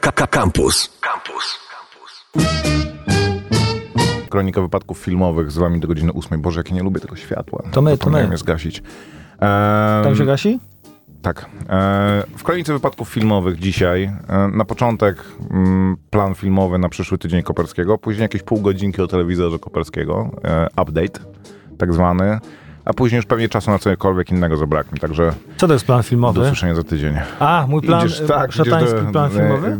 [0.00, 0.90] Campus.
[1.00, 1.58] Campus.
[4.30, 6.40] Kronika wypadków filmowych z wami do godziny 8.
[6.42, 7.62] Boże, jak ja nie lubię tego światła.
[7.72, 8.28] To my, to my.
[8.30, 8.82] je zgasić.
[9.40, 10.60] Tam Em, się gasi?
[11.22, 11.46] Tak.
[11.68, 17.42] E, W kronice wypadków filmowych dzisiaj e, na początek mm, plan filmowy na przyszły tydzień
[17.42, 21.20] Koperskiego, później jakieś pół godzinki o telewizorze Koperskiego, e, update
[21.78, 22.38] tak zwany,
[22.84, 26.02] a później już pewnie czasu na cokolwiek innego zabraknie, także Co to jest plan do
[26.02, 26.40] filmowy?
[26.40, 27.14] usłyszenia za tydzień.
[27.40, 29.78] A, mój plan, Idziesz, tak, szatański do- plan e, filmowy?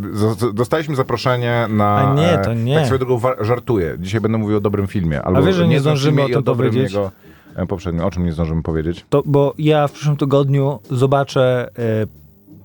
[0.53, 1.97] Dostaliśmy zaproszenie na...
[1.97, 2.75] A nie, e, to nie.
[2.77, 3.97] Tak swoją drogą żartuję.
[3.99, 5.23] Dzisiaj będę mówił o dobrym filmie.
[5.23, 6.93] Albo wiesz, że nie zdążymy filmie o tym dobrym powiedzieć?
[6.93, 7.11] Jego,
[7.57, 8.05] e, poprzednim.
[8.05, 9.05] O czym nie zdążymy powiedzieć?
[9.11, 11.71] To, bo ja w przyszłym tygodniu zobaczę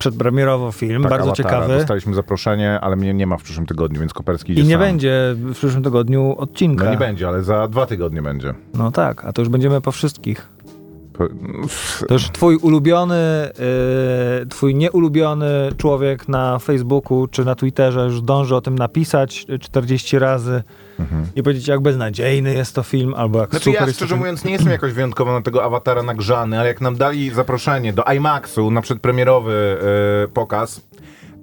[0.00, 1.48] przedpremierowo film, Tak, bardzo Awatara.
[1.50, 1.74] ciekawy.
[1.78, 4.80] Dostaliśmy zaproszenie, ale mnie nie ma w przyszłym tygodniu, więc Koperski idzie I nie sam.
[4.80, 6.84] będzie w przyszłym tygodniu odcinka.
[6.84, 8.54] No nie będzie, ale za dwa tygodnie będzie.
[8.74, 10.48] No tak, a to już będziemy po wszystkich.
[12.08, 13.50] To już twój ulubiony, e,
[14.48, 15.46] twój nieulubiony
[15.76, 20.62] człowiek na Facebooku czy na Twitterze już dąży o tym napisać 40 razy
[21.36, 24.52] i powiedzieć, jak beznadziejny jest to film, albo jak Znaczy super ja szczerze mówiąc nie
[24.52, 28.80] jestem jakoś wyjątkowo na tego awatara nagrzany, ale jak nam dali zaproszenie do IMAX-u na
[28.80, 29.78] przedpremierowy
[30.24, 30.80] e, pokaz,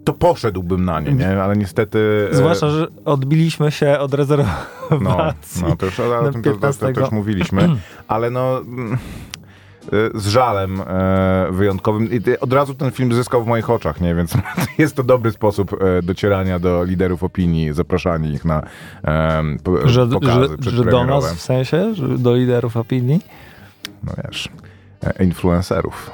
[0.03, 1.43] to poszedłbym na nie, nie?
[1.43, 2.29] Ale niestety...
[2.31, 4.67] e, Zwłaszcza, że odbiliśmy się od rezerwacji.
[5.01, 5.33] No,
[5.69, 7.01] no to już, ale o tym to, to, to, to 15.
[7.01, 7.69] już mówiliśmy,
[8.07, 8.97] ale no mm, y,
[10.15, 12.09] z żalem e, wyjątkowym.
[12.11, 14.15] I od razu ten film zyskał w moich oczach, nie?
[14.15, 14.33] Więc
[14.77, 18.61] jest to dobry sposób e, docierania do liderów opinii, zapraszania ich na
[19.63, 23.21] po, Że, pokazy że, że do nas w sensie, że do liderów opinii?
[24.03, 24.49] No wiesz,
[25.03, 26.11] e, influencerów.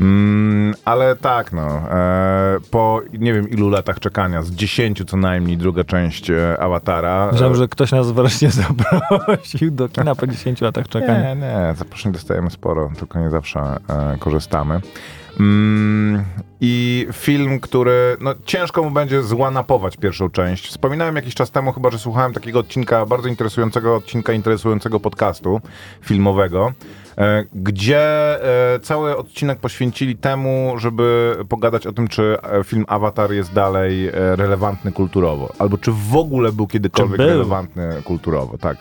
[0.00, 1.66] Mm, ale tak, no.
[1.90, 7.28] E, po nie wiem ilu latach czekania, z 10 co najmniej, druga część e, Awatara.
[7.32, 11.34] Myślałem, że ktoś nas wreszcie zaprosił do kina po 10 latach czekania.
[11.34, 14.80] Nie, nie, zaproszeń dostajemy sporo, tylko nie zawsze e, korzystamy.
[15.40, 16.24] Mm,
[16.60, 20.68] I film, który no, ciężko mu będzie złanapować pierwszą część.
[20.68, 25.60] Wspominałem jakiś czas temu, chyba że słuchałem takiego odcinka, bardzo interesującego odcinka, interesującego podcastu
[26.00, 26.72] filmowego,
[27.54, 27.98] gdzie
[28.74, 34.08] e, cały odcinek poświęcili temu, żeby pogadać o tym, czy e, film Avatar jest dalej
[34.08, 37.26] e, relevantny kulturowo, albo czy w ogóle był kiedykolwiek był?
[37.26, 38.76] relevantny kulturowo, tak.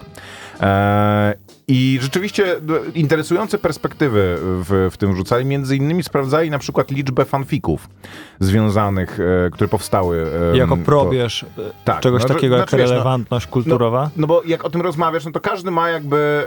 [1.68, 5.46] I rzeczywiście no, interesujące perspektywy w, w tym wrzucali.
[5.46, 7.90] Między innymi sprawdzali na przykład liczbę fanfików
[8.40, 10.28] związanych, e, które powstały.
[10.54, 11.48] e, Jako probierz e,
[11.86, 14.10] tak, czegoś no, takiego jak znaczy, wiesz, no, relevantność kulturowa.
[14.18, 16.46] No bo jak o tym rozmawiasz, no to każdy ma jakby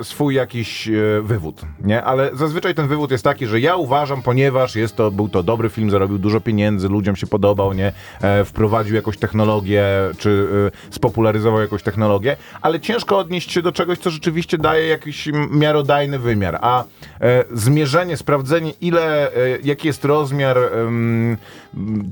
[0.00, 2.02] e, swój jakiś e, wywód, nie?
[2.04, 5.68] Ale zazwyczaj ten wywód jest taki, że ja uważam, ponieważ jest to, był to dobry
[5.68, 7.92] film, zarobił dużo pieniędzy, ludziom się podobał, nie?
[8.22, 9.84] E, wprowadził jakąś technologię,
[10.18, 10.48] czy
[10.90, 14.27] e, spopularyzował jakąś technologię, ale ciężko odnieść się do czegoś, co rzeczywiście
[14.58, 16.58] daje jakiś miarodajny wymiar.
[16.60, 16.84] A
[17.20, 20.58] e, zmierzenie, sprawdzenie, ile, e, jaki jest rozmiar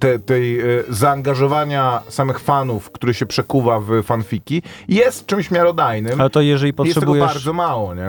[0.01, 6.21] te, tej e, zaangażowania samych fanów, który się przekuwa w fanfiki, jest czymś miarodajnym.
[6.21, 7.27] Ale to jeżeli Jest tego potrzebujesz...
[7.27, 8.09] bardzo mało, nie?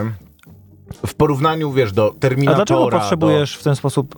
[1.08, 2.66] W porównaniu, wiesz, do A Terminatora.
[2.66, 4.16] dlaczego potrzebujesz w ten sposób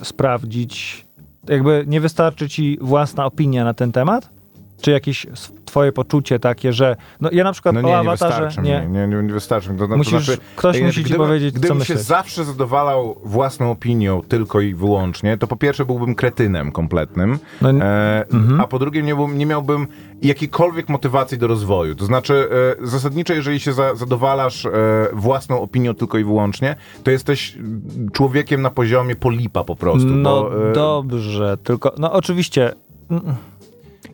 [0.00, 1.06] e, sprawdzić?
[1.48, 4.30] Jakby nie wystarczy ci własna opinia na ten temat?
[4.80, 5.26] Czy jakieś
[5.64, 6.96] twoje poczucie takie, że...
[7.20, 8.62] No ja na przykład no o nie, nie Awatarze...
[8.62, 8.68] mi.
[8.68, 9.78] Nie, nie, nie wystarczy mi.
[9.78, 11.98] To, to Musisz- znaczy, ktoś e, musi ci gdybym- powiedzieć, co Gdybym się myśleć.
[11.98, 18.24] zawsze zadowalał własną opinią tylko i wyłącznie, to po pierwsze byłbym kretynem kompletnym, No, e,
[18.58, 19.86] a po drugie nie, nie miałbym
[20.22, 21.94] jakiejkolwiek motywacji do rozwoju.
[21.94, 22.48] To znaczy,
[22.82, 24.70] e, zasadniczo, jeżeli się za, zadowalasz e,
[25.12, 30.08] własną opinią tylko i wyłącznie, to jesteś mm, człowiekiem na poziomie polipa po prostu.
[30.08, 31.92] no bo, e, dobrze, tylko...
[31.98, 32.72] No oczywiście...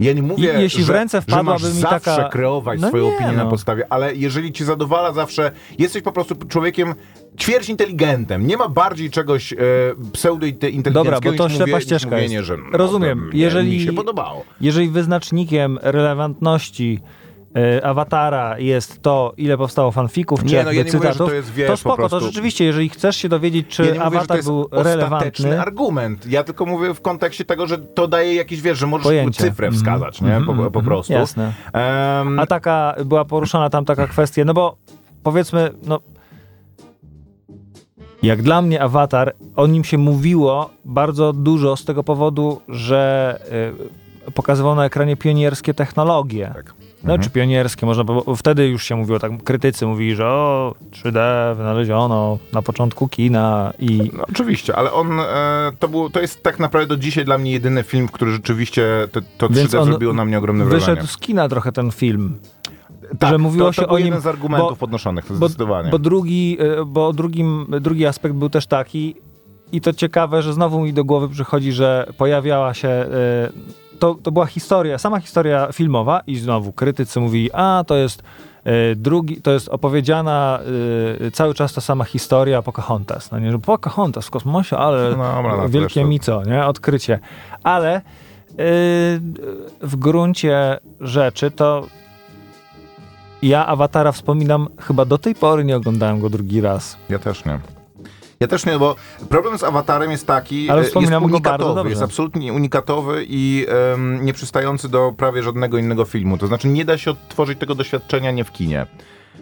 [0.00, 2.80] Ja nie mówię, I- jeśli w że, ręce że masz wpadłaby mi zawsze taka- kreować
[2.80, 3.50] No swoją nie, opinię na no.
[3.50, 6.94] podstawie, ale jeżeli ci zadowala zawsze, jesteś po prostu człowiekiem
[7.40, 8.46] ćwierć inteligentem.
[8.46, 9.56] Nie ma bardziej czegoś e,
[10.12, 12.46] pseudo-inteligenckiego Dobra, bo to ślepa ścieżka mówienie, jest.
[12.46, 13.26] że no, Rozumiem.
[13.28, 14.44] mnie- Jeżeli- Mi się podobało.
[14.60, 17.00] Jeżeli wyznacznikiem relevantności
[17.56, 21.28] e, awatara jest to, ile powstało fanfików, czy Nie, no ja nie mówię, że cytatów,
[21.28, 24.18] to jest, wiesz, to po spoko, to rzeczywiście, jeżeli chcesz się dowiedzieć, czy Ja mówię,
[24.34, 26.26] jest był relevantny, argument.
[26.26, 29.44] Ja tylko mówię w kontekście tego, że to daje jakiś, wiesz, że możesz Pojęcie.
[29.44, 29.74] cyfrę Mhm.
[29.82, 30.40] wskazać, nie?
[30.46, 31.12] Po, po prostu.
[31.12, 31.52] jasne.
[31.72, 34.76] Em, A taka, była poruszona tam taka kwestia, no bo
[35.22, 36.00] powiedzmy, no
[38.22, 43.38] jak dla mnie awatar, o nim się mówiło bardzo dużo z tego powodu, że
[44.28, 46.50] y, pokazywał na ekranie pionierskie technologie.
[46.54, 46.74] Tak.
[47.04, 51.20] No, czy pionierskie, można było, wtedy już się mówiło, tak krytycy mówili, że o, 3D
[51.56, 55.24] wynaleziono na początku kina i No, oczywiście, ale on, e,
[55.78, 59.20] to, był, to jest tak naprawdę do dzisiaj dla mnie jedyny film, który rzeczywiście to,
[59.38, 61.06] to 3D Więc zrobiło na mnie ogromne wyszedł wrażenie.
[61.08, 62.38] z kina trochę ten film.
[63.18, 65.48] Tak, że mówiło to, to się o nim, jeden z argumentów bo- podnoszonych, to Bo,
[65.48, 65.90] zdecydowanie.
[65.90, 69.14] bo, drugi, y, bo drugim, drugi aspekt był też taki,
[69.72, 72.88] I to ciekawe, że znowu mi do głowy przychodzi, że pojawiała się.
[72.88, 73.06] y,
[73.98, 78.22] To, to była historia, sama historia filmowa, i znowu krytycy mówili, a to jest
[78.66, 80.60] y, drugi, to jest opowiedziana
[81.20, 83.30] y, cały czas ta sama historia Pocahontas.
[83.30, 86.66] No nie, że Pocahontas w kosmosie, ale No no wielkie zresztą- mico, nie?
[86.66, 87.18] Odkrycie.
[87.62, 88.02] Ale y,
[89.82, 91.86] w gruncie rzeczy to
[93.42, 96.96] ja Awatara wspominam, chyba do tej pory nie oglądałem go drugi raz.
[97.08, 97.58] Ja też nie.
[98.40, 98.96] Ja też nie, bo
[99.28, 104.88] problem z awatarem jest taki, Ale e, jest unikatowy, jest absolutnie unikatowy i em, nieprzystający
[104.88, 106.38] do prawie żadnego innego filmu.
[106.38, 108.86] To znaczy nie da się odtworzyć tego doświadczenia nie w kinie.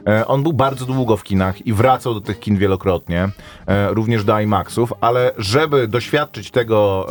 [0.08, 3.28] E, On był bardzo długo w kinach i wracał do tych kin wielokrotnie,
[3.66, 7.06] e, również do IMAXów, ale żeby doświadczyć tego,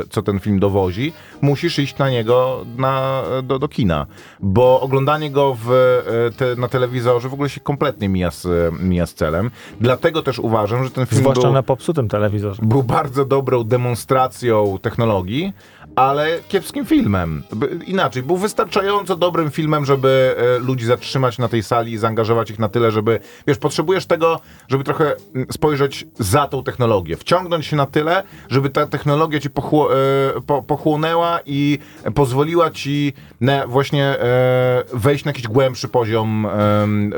[0.00, 4.06] e, co ten film dowozi, musisz iść na niego na, do, do kina,
[4.40, 6.00] bo oglądanie go w,
[6.36, 8.46] te, na telewizorze w ogóle się kompletnie mija z,
[8.80, 9.50] mija z celem.
[9.80, 12.62] Dlatego też uważam, że ten film Zwłaszcza był, na popsutym telewizorze.
[12.62, 15.52] był bardzo dobrą demonstracją technologii,
[16.00, 17.42] ale kiepskim filmem.
[17.86, 22.58] Inaczej, był wystarczająco dobrym filmem, żeby e, ludzi zatrzymać na tej sali i zaangażować ich
[22.58, 27.76] na tyle, żeby, wiesz, potrzebujesz tego, żeby trochę mm, spojrzeć za tą technologię, wciągnąć się
[27.76, 31.78] na tyle, żeby ta technologia ci e, po, pochłonęła i
[32.14, 36.46] pozwoliła ci na właśnie e, wejść na jakiś głębszy poziom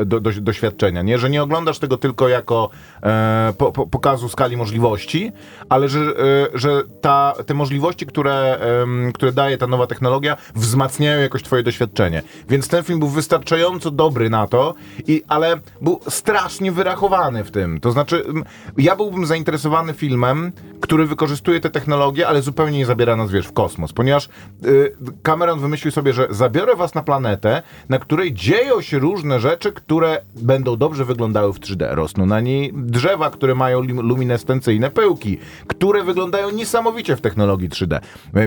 [0.04, 1.18] do, do, doświadczenia, nie?
[1.18, 2.70] Że nie oglądasz tego tylko jako
[3.58, 5.32] po, po, pokazu skali możliwości,
[5.68, 6.00] ale że,
[6.54, 8.58] że ta, te możliwości, które,
[9.14, 12.22] które daje ta nowa technologia, wzmacniają jakoś twoje doświadczenie.
[12.48, 14.74] Więc ten film był wystarczająco dobry na to,
[15.06, 17.80] i, ale był strasznie wyrachowany w tym.
[17.80, 18.24] To znaczy,
[18.78, 23.52] ja byłbym zainteresowany filmem, który wykorzystuje te technologie, ale zupełnie nie zabiera nas, wiesz, w
[23.52, 24.28] kosmos, ponieważ
[24.66, 29.72] y, Cameron wymyślił sobie, że zabiorę was na planetę, na której dzieją się różne rzeczy,
[29.72, 31.94] które będą dobrze wyglądały w 3D.
[31.94, 38.00] Rosną na niej drzewa, które mają luminescencyjne pyłki, które wyglądają niesamowicie w technologii 3D.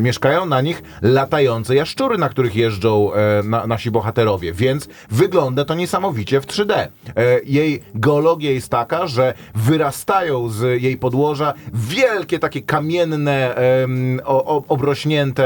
[0.06, 5.66] E, Mieszkają na nich latające jaszczury, na których jeżdżą e, na, nasi bohaterowie, więc wygląda
[5.66, 6.74] to niesamowicie w 3D.
[6.74, 6.90] E,
[7.46, 15.46] jej geologia jest taka, że wyrastają z jej podłoża wielkie takie kamienne, em, o, obrośnięte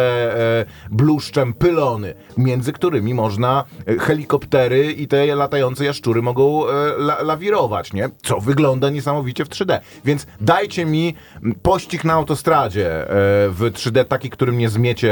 [0.59, 7.21] e, bluszczem pylony, między którymi można e, helikoptery i te latające jaszczury mogą e, la,
[7.21, 8.09] lawirować, nie?
[8.23, 9.79] Co wygląda niesamowicie w 3D.
[10.05, 11.15] Więc dajcie mi
[11.62, 13.05] pościg na autostradzie e,
[13.50, 15.12] w 3D taki, którym nie zmiecie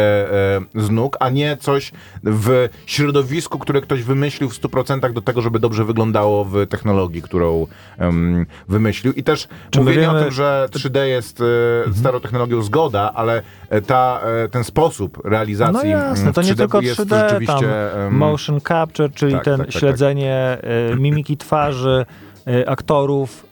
[0.76, 1.92] e, z nóg, a nie coś
[2.24, 7.68] w środowisku, które ktoś wymyślił w 100% do tego, żeby dobrze wyglądało w technologii, którą
[7.98, 9.14] em, wymyślił.
[9.14, 13.42] I też Czy mówienie o wiemy- tym, że 3D jest e, starą technologią zgoda, ale
[13.70, 17.10] e, ta, e, ten sposób realizacji No jasne, mm, to nie 3D tylko jest 3D,
[17.10, 19.80] tam rzeczywiście em, motion capture, czyli tak, ten tak, tak, tak.
[19.80, 20.58] śledzenie
[20.94, 22.06] y, mimiki twarzy,
[22.48, 23.47] y, aktorów,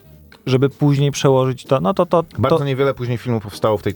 [0.46, 2.24] żeby później przełożyć to, no to to...
[2.38, 3.94] Bardzo to niewiele później filmów powstało w, tej,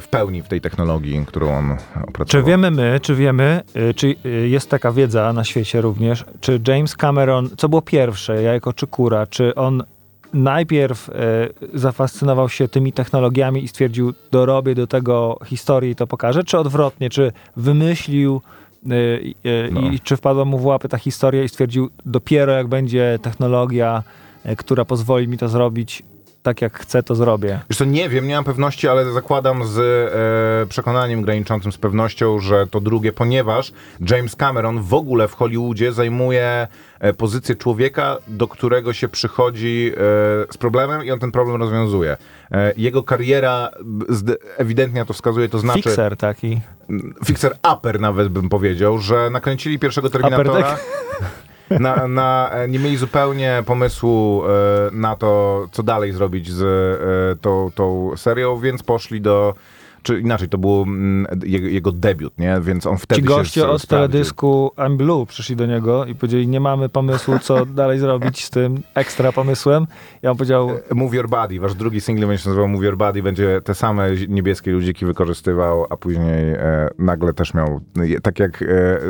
[0.00, 1.70] w pełni w tej technologii, którą on
[2.08, 2.26] opracował.
[2.26, 3.60] czy wiemy my, czy wiemy,
[3.90, 8.42] y, czy y, jest taka wiedza na świecie również, czy James Cameron, co było pierwsze,
[8.42, 9.82] jajko czy kura, czy on
[10.34, 11.12] najpierw y,
[11.78, 17.10] zafascynował się tymi technologiami i stwierdził, dorobię do tego historii i to pokażę, czy odwrotnie,
[17.10, 18.40] czy wymyślił
[18.86, 18.90] y,
[19.46, 19.80] y, No.
[19.80, 24.02] i czy wpadła mu w łapy ta historia i stwierdził, dopiero jak będzie technologia,
[24.58, 26.02] która pozwoli mi to zrobić
[26.42, 27.60] tak jak chcę, to zrobię.
[27.70, 32.38] Wiesz co, nie wiem, nie mam pewności, ale zakładam z e, przekonaniem graniczącym z pewnością,
[32.38, 33.72] że to drugie, ponieważ
[34.10, 36.66] James Cameron w ogóle w Hollywoodzie zajmuje
[37.00, 39.98] e, pozycję człowieka, do którego się przychodzi e,
[40.52, 42.16] z problemem i on ten problem rozwiązuje.
[42.50, 43.70] E, jego kariera
[44.56, 45.82] ewidentnie to wskazuje, to znaczy...
[45.82, 46.60] Fixer taki.
[47.24, 50.76] Fixer upper nawet bym powiedział, że nakręcili pierwszego Terminatora.
[51.80, 54.48] Na, na, e, nie mieli zupełnie pomysłu e,
[54.92, 59.54] na to, co dalej zrobić z e, tą, tą serią, więc poszli do.
[60.02, 62.60] Czy inaczej, to był mm, jego, jego debiut, nie?
[62.60, 64.08] Więc on wtedy Ci się goście od sprawdził.
[64.08, 68.50] teledysku I'm Blue przyszli do niego i powiedzieli, nie mamy pomysłu, co dalej zrobić z
[68.50, 69.86] tym ekstra pomysłem.
[70.22, 73.22] Ja on powiedział, Move Your Body, wasz drugi single będzie się nazywał Move Your Body,
[73.22, 77.80] będzie te same niebieskie ludziki wykorzystywał, a później e, nagle też miał,
[78.16, 78.66] e, tak jak e,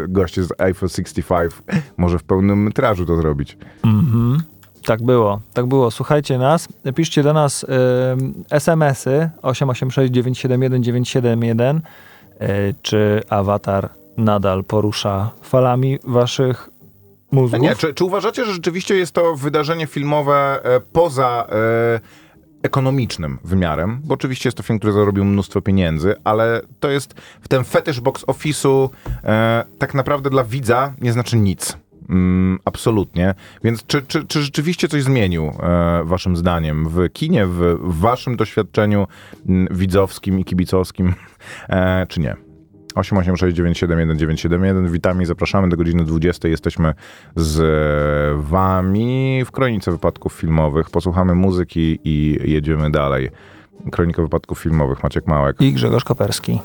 [0.08, 1.52] goście z Eiffel 65,
[1.96, 3.58] może w pełnym metrażu to zrobić.
[3.84, 4.42] mhm,
[4.86, 5.90] tak było, tak było.
[5.90, 7.66] Słuchajcie nas, piszcie do nas
[8.12, 16.70] ym, SMS-y 886 971 971 y, czy awatar nadal porusza falami waszych
[17.32, 17.60] mózgów.
[17.60, 22.00] nie, czy, czy uważacie, że rzeczywiście jest to wydarzenie filmowe e, poza e,
[22.62, 24.00] ekonomicznym wymiarem?
[24.04, 28.00] Bo oczywiście jest to film, który zarobił mnóstwo pieniędzy, ale to jest w ten fetysz
[28.00, 28.88] box office'u
[29.24, 31.76] e, tak naprawdę dla widza nie znaczy nic.
[32.08, 33.34] Mm, absolutnie.
[33.64, 38.36] Więc czy, czy, czy, rzeczywiście coś zmienił, e, waszym zdaniem, w kinie, w, w waszym
[38.36, 39.06] doświadczeniu
[39.48, 41.14] m, widzowskim i kibicowskim,
[41.68, 42.36] e, czy nie?
[42.94, 44.90] 886971971.
[44.90, 46.48] Witamy i zapraszamy do godziny 20.
[46.48, 46.94] Jesteśmy
[47.36, 50.90] z e, wami w Kronice Wypadków Filmowych.
[50.90, 53.30] Posłuchamy muzyki i jedziemy dalej.
[53.90, 55.60] Kronika Wypadków Filmowych, Maciek Małek.
[55.60, 56.60] I Grzegorz Koperski.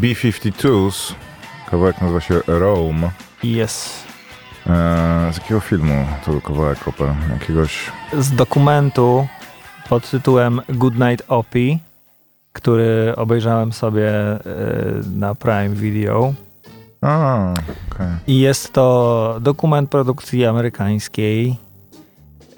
[0.00, 1.14] B-52s.
[1.70, 3.10] Kawałek nazywa się Rome.
[3.44, 4.04] Yes.
[4.66, 7.00] E, z jakiego filmu to był kawałek OP?
[7.30, 7.90] Jakiegoś...
[8.18, 9.26] Z dokumentu
[9.88, 11.78] pod tytułem Good Night Opie,
[12.52, 14.40] który obejrzałem sobie e,
[15.14, 16.34] na Prime Video.
[17.00, 17.54] A,
[17.90, 18.18] okay.
[18.26, 21.56] I jest to dokument produkcji amerykańskiej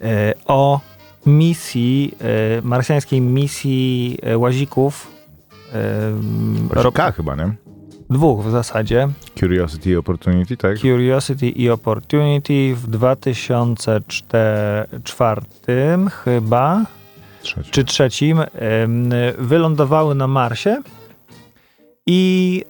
[0.02, 0.80] e, o
[1.26, 2.14] misji,
[2.62, 5.12] marsjańskiej misji łazików
[5.72, 6.12] e,
[6.66, 7.52] Właśnie ro- K chyba, nie?
[8.10, 9.08] dwóch w zasadzie.
[9.40, 10.78] Curiosity i Opportunity, tak?
[10.78, 15.40] Curiosity i Opportunity w 2004
[16.24, 16.84] chyba,
[17.42, 17.70] Trzeci.
[17.70, 18.48] czy trzecim em,
[19.38, 20.82] wylądowały na Marsie
[22.06, 22.62] i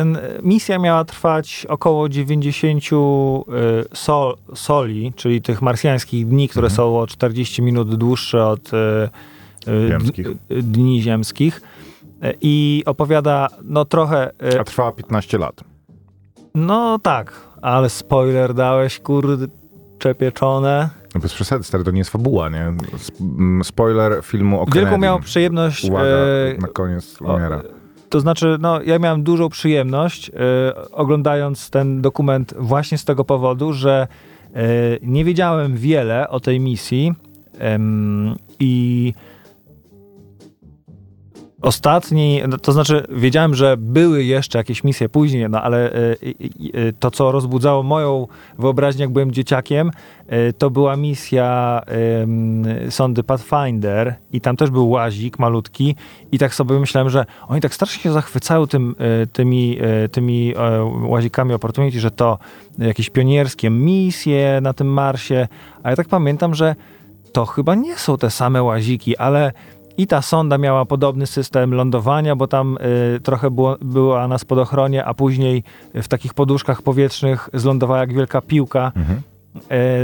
[0.00, 2.88] em, misja miała trwać około 90 e,
[3.96, 6.76] sol, soli, czyli tych marsjańskich dni, które Mhm.
[6.76, 8.70] są o 40 minut dłuższe od
[9.88, 10.26] Ziemskich.
[10.28, 11.62] d- dni ziemskich.
[12.22, 15.60] E, I opowiada no trochę e, A trwała 15 lat.
[16.54, 20.88] no tak, ale spoiler dałeś, kurcze pieczone.
[21.14, 22.72] No bez przesady, stary, to nie jest fabuła, nie?
[23.06, 27.62] Sp- m, Spoiler filmu o Wielką miałem przyjemność, Uwaga, e, na koniec umiera.
[28.08, 30.32] to znaczy, no ja miałem dużą przyjemność e,
[30.92, 34.06] oglądając ten dokument właśnie z tego powodu, że
[34.54, 34.62] e,
[35.02, 37.12] nie wiedziałem wiele o tej misji
[38.60, 39.14] i
[41.62, 46.66] Ostatni, no, to znaczy wiedziałem, że były jeszcze jakieś misje później, no ale e, i-
[46.66, 48.26] i- to, co rozbudzało moją
[48.58, 49.90] wyobraźnię, jak byłem dzieciakiem,
[50.26, 51.80] e, to była misja
[52.90, 55.96] sondy Pathfinder i tam też był łazik malutki
[56.32, 60.54] i tak sobie myślałem, że oni tak strasznie się zachwycają tym, e, tymi, e, tymi
[60.56, 62.38] e, łazikami Opportunity, że to
[62.78, 65.48] jakieś pionierskie misje na tym Marsie,
[65.82, 66.74] a ja tak pamiętam, że
[67.32, 69.52] to chyba nie są te same łaziki, ale
[70.00, 72.78] i ta sonda miała podobny system lądowania, bo tam
[73.16, 75.64] y, trochę było, była na spadochronie, a później
[75.94, 78.92] w takich poduszkach powietrznych zlądowała jak wielka piłka.
[78.96, 79.20] Mhm.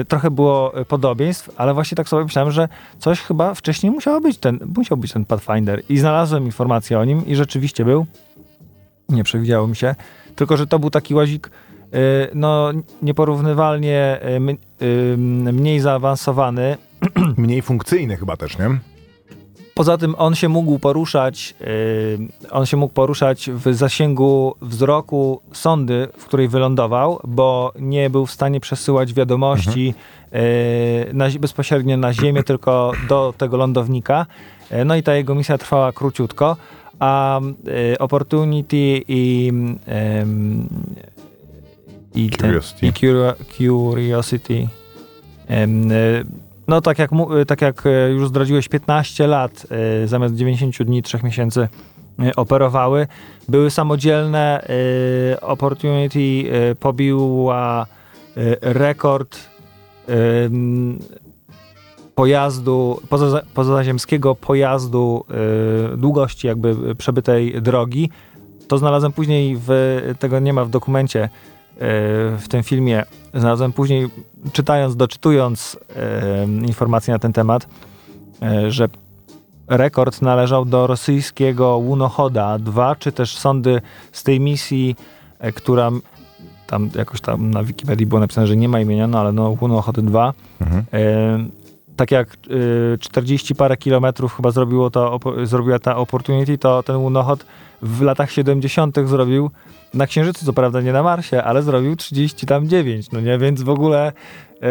[0.01, 4.21] Y, trochę było y, podobieństw, ale właśnie tak sobie myślałem, że coś chyba wcześniej musiało
[4.21, 5.83] być ten, musiał być ten Pathfinder.
[5.89, 8.07] I znalazłem informację o nim i rzeczywiście był.
[9.09, 9.95] Nie przewidziało mi się.
[10.37, 11.51] Tylko, że to był taki łazik
[11.95, 11.99] y,
[12.35, 12.73] no,
[13.03, 14.21] nieporównywalnie
[14.81, 15.17] y, y,
[15.53, 16.77] mniej zaawansowany,
[17.37, 18.79] Mniej funkcyjny chyba też, nie?
[19.77, 26.09] Poza tym on się mógł poruszać, yy, on się mógł poruszać w zasięgu wzroku sondy,
[26.19, 29.95] w której wylądował, bo nie był w stanie przesyłać wiadomości
[30.33, 30.41] yy,
[31.13, 34.27] na, bezpośrednio na Ziemię, tylko do tego lądownika.
[34.71, 36.57] Yy, no i ta jego misja trwała króciutko,
[36.99, 40.69] a yy, Opportunity i ym,
[42.15, 42.87] i, ten- Curiosity.
[42.87, 44.69] i Curio- Curiosity
[46.69, 47.11] no tak jak,
[47.43, 49.67] y, tak jak y, już zdradziłeś, 15 lat
[50.05, 51.69] y, zamiast 90 dni, 3 miesięcy
[52.37, 53.07] operowały.
[53.49, 54.67] Były samodzielne.
[55.41, 56.45] Opportunity
[56.81, 57.87] pobiła
[58.61, 59.39] rekord
[62.15, 65.25] pojazdu, poza, pozaziemskiego pojazdu
[65.97, 68.11] długości jakby przebytej drogi.
[68.69, 71.29] To znalazłem później, w, tego nie ma w dokumencie,
[72.39, 73.05] w tym filmie.
[73.35, 74.09] Znalazłem później,
[74.53, 75.79] czytając, doczytując
[76.67, 77.69] informacje na ten temat,
[78.67, 78.89] y, że
[79.69, 83.81] rekord należał do rosyjskiego Łunochoda 2, czy też sondy
[84.13, 84.97] z tej misji,
[85.45, 85.91] y, która
[86.67, 90.03] tam jakoś tam na Wikipedii było napisane, że nie ma imienia, no ale no Łunochody
[90.03, 90.33] 2.
[90.61, 90.85] Mhm.
[91.97, 92.29] Tak jak
[92.95, 97.47] e, 40 parę kilometrów chyba zrobiło to, zrobiła ta Opportunity, to ten Lunochod
[97.83, 98.97] w latach 70.
[99.05, 99.51] zrobił
[99.95, 103.63] na Księżycu, co prawda nie na Marsie, ale zrobił 30 tam 9, no nie, więc
[103.63, 104.13] w ogóle
[104.63, 104.69] e,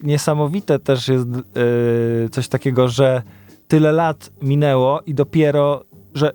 [0.00, 3.22] niesamowite też jest e, coś takiego, że
[3.68, 5.84] tyle lat minęło i dopiero,
[6.14, 6.32] że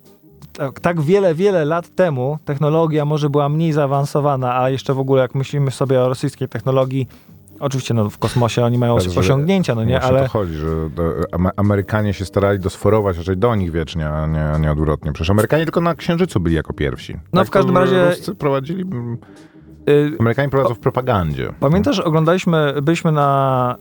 [0.53, 5.21] tak, tak wiele, wiele lat temu technologia może była mniej zaawansowana, a jeszcze w ogóle
[5.21, 7.07] jak myślimy sobie o rosyjskiej technologii,
[7.59, 10.67] oczywiście no, w kosmosie oni mają Tak, osiągnięcia, no nie, ale to chodzi, że
[11.57, 15.13] Amerykanie się starali dosforować raczej do nich wiecznie, a nie, a nie odwrotnie.
[15.13, 17.13] Przecież Amerykanie tylko na Księżycu byli jako pierwsi.
[17.33, 18.83] No, Tak w każdym razie- Ruscy prowadzili...
[19.89, 21.53] y, Amerykanie prowadzą w propagandzie.
[21.59, 23.75] Pamiętasz, oglądaliśmy, byliśmy na,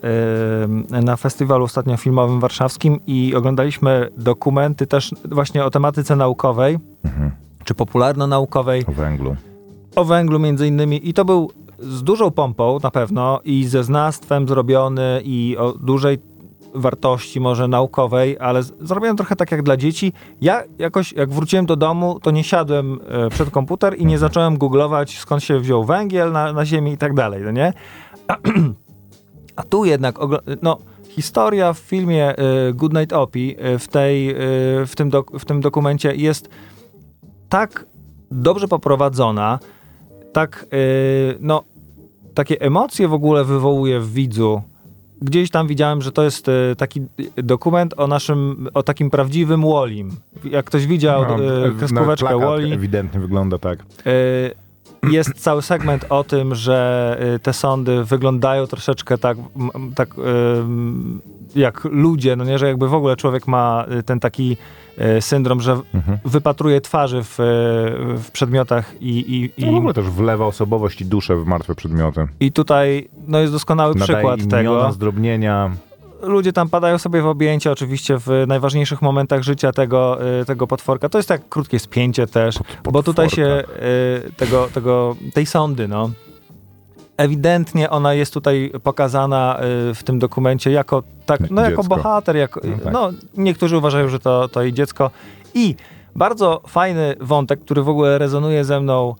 [1.01, 7.31] y, na festiwalu ostatnio filmowym warszawskim i oglądaliśmy dokumenty też właśnie o tematyce naukowej, Mhm.
[7.65, 9.37] czy popularno-naukowej, O węglu.
[9.97, 11.51] o węglu między innymi i to był
[11.89, 16.19] z dużą pompą na pewno i ze znawstwem zrobiony i o dużej
[16.75, 20.13] wartości może naukowej, ale zrobiłem trochę tak jak dla dzieci.
[20.41, 24.59] Ja jakoś, jak wróciłem do domu, to nie siadłem e, przed komputer i nie zacząłem
[24.59, 27.73] googlować, skąd się wziął węgiel na, na ziemi i tak dalej, no nie?
[28.29, 28.37] A,
[29.57, 30.19] a tu jednak,
[30.63, 34.37] no, historia w filmie e, Good Night Opie e, w, tej, e,
[34.87, 36.49] w, tym w tym dokumencie jest
[37.49, 37.87] tak
[38.31, 39.59] dobrze poprowadzona,
[40.33, 41.65] tak, yy, no,
[42.35, 44.63] takie emocje w ogóle wywołuje w widzu,
[45.23, 47.01] gdzieś tam widziałem, że to jest e, taki
[47.37, 50.11] dokument o naszym, o takim prawdziwym Wallim.
[50.45, 53.79] Jak ktoś widział No, e, kreskóweczkę Wally, ewidentnie wygląda tak.
[54.07, 59.39] e, jest cały segment o tym, że te sądy wyglądają troszeczkę tak,
[59.95, 60.15] tak
[61.55, 64.57] jak ludzie, no nie, że jakby w ogóle człowiek ma ten taki
[65.21, 66.19] syndrom, że Mhm.
[66.25, 67.45] wypatruje twarzy w, e,
[68.19, 71.75] w przedmiotach i, i, No w i, ogóle też wlewa osobowość i duszę w martwe
[71.75, 72.27] przedmioty.
[72.41, 74.93] i tutaj no jest doskonały Nadaje przykład imiona, tego.
[74.93, 75.71] zdrobnienia.
[76.23, 81.09] ludzie tam padają sobie w objęcia, oczywiście w najważniejszych momentach życia tego, y, tego potworka.
[81.09, 83.65] To jest tak krótkie spięcie też, bo tutaj się
[84.37, 86.11] tego, tego, tej sądy, no.
[87.17, 91.97] Ewidentnie ona jest tutaj pokazana y, w tym dokumencie jako, tak, no, jako Dziecko.
[91.97, 92.93] bohater, jako, No tak.
[92.93, 95.11] no, niektórzy uważają, że to, to jej dziecko.
[95.55, 95.75] I
[96.17, 99.15] bardzo fajny wątek, który w ogóle rezonuje ze mną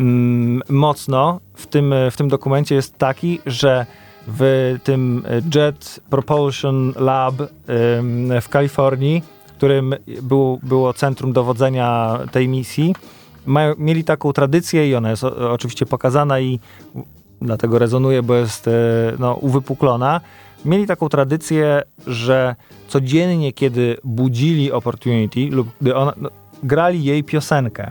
[0.00, 3.86] mm, mocno w tym, w tym dokumencie jest taki, że
[4.26, 7.34] w tym Jet Propulsion Lab
[7.98, 12.94] ym, w Kalifornii, w którym był, było centrum dowodzenia tej misji,
[13.46, 16.60] mają, mieli taką tradycję i ona jest o, oczywiście pokazana i
[17.40, 18.72] dlatego rezonuje, bo jest e,
[19.18, 20.20] no, uwypuklona.
[20.64, 22.56] Mieli taką tradycję, że
[22.88, 26.30] codziennie, kiedy budzili Opportunity lub gdy ona, no,
[26.62, 27.90] grali jej piosenkę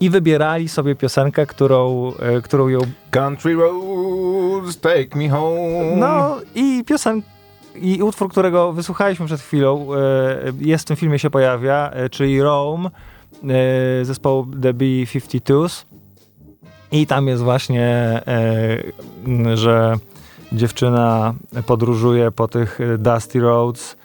[0.00, 5.96] i wybierali sobie piosenkę, którą, e, którą ją Country roads, take me home.
[5.96, 7.22] No i piosen
[7.74, 9.96] i utwór, którego wysłuchaliśmy przed chwilą, e,
[10.60, 12.90] jest w tym filmie się pojawia, czyli Rome
[14.02, 15.84] zespołu The B-52s.
[16.92, 17.86] I tam jest właśnie,
[18.26, 19.94] e, że
[20.52, 21.34] dziewczyna
[21.66, 23.96] podróżuje po tych e, dusty roads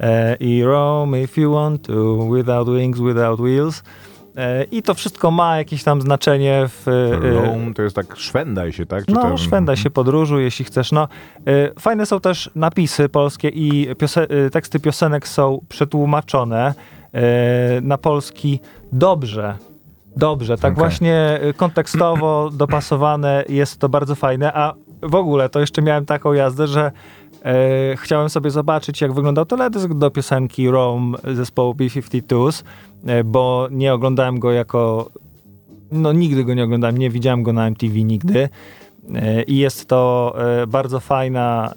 [0.00, 3.82] e, i Rome if you want to, without wings, without wheels.
[4.36, 6.88] E, I to wszystko ma jakieś tam znaczenie w...
[6.88, 9.06] e, Rome to jest tak szwendaj się, tak?
[9.06, 10.92] Czy no, to- szwendaj się podróżu, jeśli chcesz.
[10.92, 11.08] No,
[11.78, 16.74] fajne są też napisy polskie i piose- teksty piosenek są przetłumaczone
[17.82, 18.60] na polski
[18.92, 19.56] dobrze.
[20.16, 20.78] Dobrze, tak Okej.
[20.78, 26.32] właśnie y, kontekstowo dopasowane jest to bardzo fajne, a w ogóle to jeszcze miałem taką
[26.32, 26.92] jazdę, że
[27.44, 32.62] e, chciałem sobie zobaczyć, jak wyglądał teledysk do piosenki Rome zespołu B-52s,
[33.06, 35.10] e, bo nie oglądałem go jako
[35.92, 38.48] no nigdy go nie oglądałem, nie widziałem go na MTV nigdy.
[39.14, 41.72] E, I jest to e, bardzo fajna,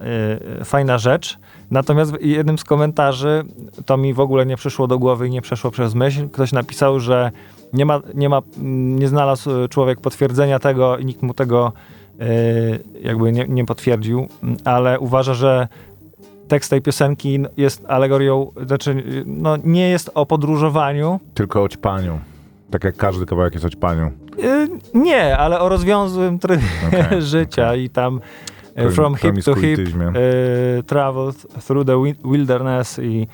[0.60, 1.38] e, fajna rzecz.
[1.72, 3.44] Natomiast w jednym z komentarzy,
[3.86, 7.00] to mi w ogóle nie przyszło do głowy i nie przeszło przez myśl, ktoś napisał,
[7.00, 7.32] że
[7.74, 11.74] nie, ma, nie, ma, mm, nie znalazł e, człowiek potwierdzenia tego i nikt mu tego
[12.20, 12.26] e,
[13.02, 15.68] jakby nie, nie potwierdził, m, ale uważa, że
[16.48, 22.20] tekst tej piosenki jest alegorią, znaczy no, nie jest o podróżowaniu, Tylko o ćpaniu.
[22.72, 24.12] Tak jak każdy kawałek jest o ćpaniu.
[24.40, 28.22] Y, Nie, ale o rozwiązłym trybie Okej, życia i tam
[28.92, 31.34] from hip to hip, y, travel
[31.68, 33.28] through the wi- wilderness i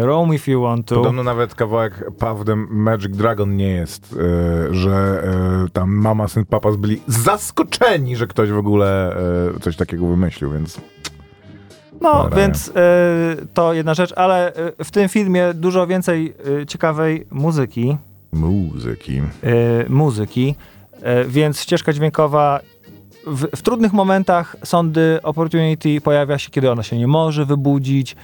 [0.00, 0.94] y, roam if you want to.
[0.94, 2.04] Podobno nawet kawałek
[2.46, 4.16] the Magic Dragon nie jest,
[4.70, 5.22] e, że
[5.64, 9.16] e, tam mama, syn, papas byli zaskoczeni, że ktoś w ogóle
[9.56, 10.80] e, coś takiego wymyślił, więc
[12.00, 12.72] No, więc y,
[13.54, 14.52] to jedna rzecz, ale
[14.84, 17.96] w tym filmie dużo więcej y, ciekawej muzyki,
[18.32, 19.18] muzyki.
[19.18, 19.22] y,
[19.88, 20.54] muzyki,
[21.28, 22.60] więc ścieżka dźwiękowa
[23.26, 28.16] w, w trudnych momentach sądy Opportunity pojawia się, kiedy ona się nie może wybudzić.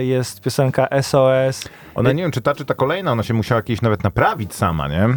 [0.00, 1.68] Y, jest piosenka SOS.
[1.94, 4.88] Ona nie wiem, czy ta, czy ta kolejna, ona się musiała jakieś nawet naprawić sama,
[4.88, 5.08] nie?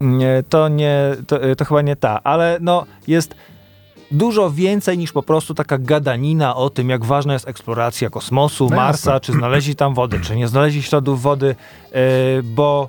[0.00, 3.34] Nie, to nie, to, to chyba nie ta, ale no jest
[4.10, 8.76] dużo więcej niż po prostu taka gadanina o tym, jak ważna jest eksploracja kosmosu, No
[8.76, 9.20] Marsa, jasne.
[9.20, 11.98] czy znaleźli tam wodę, czy nie znaleźli śladów wody, yy,
[12.42, 12.88] bo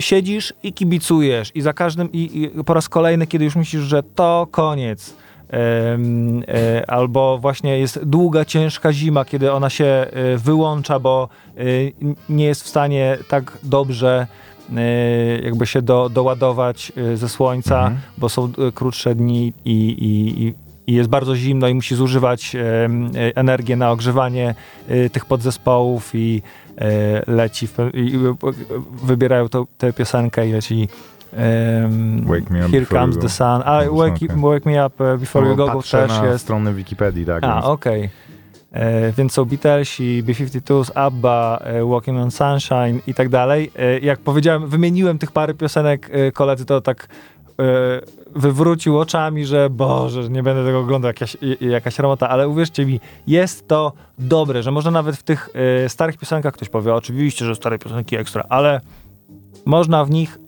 [0.00, 4.02] siedzisz i kibicujesz i za każdym, i, i po raz kolejny, kiedy już myślisz, że
[4.02, 5.16] to koniec,
[5.52, 11.62] e, albo właśnie jest długa, ciężka zima, kiedy ona się e, wyłącza, bo e,
[12.28, 14.26] nie jest w stanie tak dobrze
[15.42, 18.00] jakby się do, doładować ze słońca, Mhm.
[18.18, 20.54] bo są krótsze dni i, i, i,
[20.86, 22.88] i jest bardzo zimno i musi zużywać e,
[23.34, 24.54] energię na ogrzewanie
[24.88, 26.42] e, tych podzespołów i
[27.26, 27.88] leci, w, e,
[29.04, 30.88] wybierają tą, tę piosenkę i leci
[31.32, 33.28] em, Wake me up Here comes you the go.
[33.28, 33.62] sun.
[33.64, 34.28] A No, wake, okej.
[34.42, 36.42] wake me up e, before you No, go, go patrzę też na jest.
[36.44, 37.44] stronę Wikipedii, tak.
[37.44, 38.10] A, okej.
[38.72, 43.70] E, Więc są Beatlesi, B-52s, ABBA, e, Walking on Sunshine i tak dalej.
[43.78, 47.08] E, Jak powiedziałem, wymieniłem tych parę piosenek e, koledzy, to tak
[47.58, 47.62] e,
[48.34, 53.68] wywrócił oczami, że Boże, nie będę tego oglądał, jakaś, jakaś robota, ale uwierzcie mi, jest
[53.68, 55.48] to dobre, że można nawet w tych
[55.84, 58.80] e, starych piosenkach, ktoś powie, oczywiście, że stare piosenki ekstra, ale
[59.66, 60.38] można w nich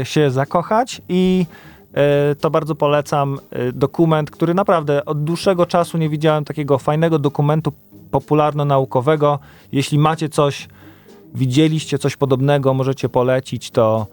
[0.00, 1.46] e, się zakochać i
[1.94, 3.38] e, to bardzo polecam.
[3.50, 7.72] E, Dokument, który naprawdę od dłuższego czasu nie widziałem takiego fajnego dokumentu
[8.10, 9.38] popularno-naukowego.
[9.72, 10.68] Jeśli macie coś,
[11.34, 14.06] widzieliście coś podobnego, możecie polecić, to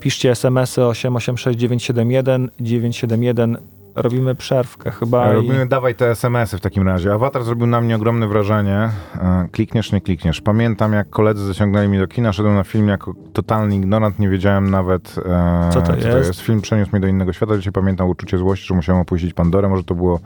[0.00, 3.56] piszcie SMS-y 886971 971.
[3.94, 5.30] Robimy przerwkę chyba.
[5.32, 7.12] i- Robimy, dawaj te SMS-y w takim razie.
[7.12, 8.88] Awatar zrobił na mnie ogromne wrażenie.
[9.22, 10.40] E, Klikniesz, nie klikniesz.
[10.40, 14.70] Pamiętam, jak koledzy zaciągnęli mnie do kina, szedłem na film jako totalny ignorant, nie wiedziałem
[14.70, 16.40] nawet, e, Co to jest?
[16.40, 17.56] Film przeniósł mnie do innego świata.
[17.56, 19.68] Dzisiaj pamiętam uczucie złości, że musiałem opuścić Pandorę.
[19.68, 20.20] Może to było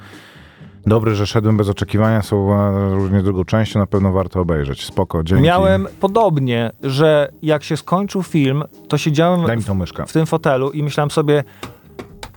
[0.87, 2.23] dobre, że szedłem bez oczekiwania.
[2.23, 2.49] Są
[2.95, 4.85] różnie drugą częścią, na pewno warto obejrzeć.
[4.85, 5.45] Spoko, dzięki.
[5.45, 9.41] Miałem podobnie, że jak się skończył film, to siedziałem
[9.75, 10.07] myszkę.
[10.07, 11.45] w tym fotelu i myślałem sobie,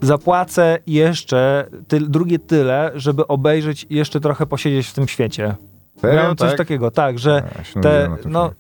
[0.02, 5.56] zapłacę jeszcze ty, drugie tyle, żeby obejrzeć i jeszcze trochę posiedzieć w tym świecie.
[6.02, 6.16] Serio?
[6.22, 6.58] Miałem coś Tak?
[6.58, 7.44] takiego, tak, że
[7.76, 8.52] Ja te, no,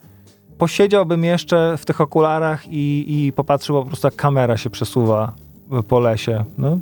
[0.57, 5.33] posiedziałbym jeszcze w tych okularach i, i popatrzył po prostu, jak kamera się przesuwa
[5.87, 6.43] po lesie.
[6.57, 6.79] No,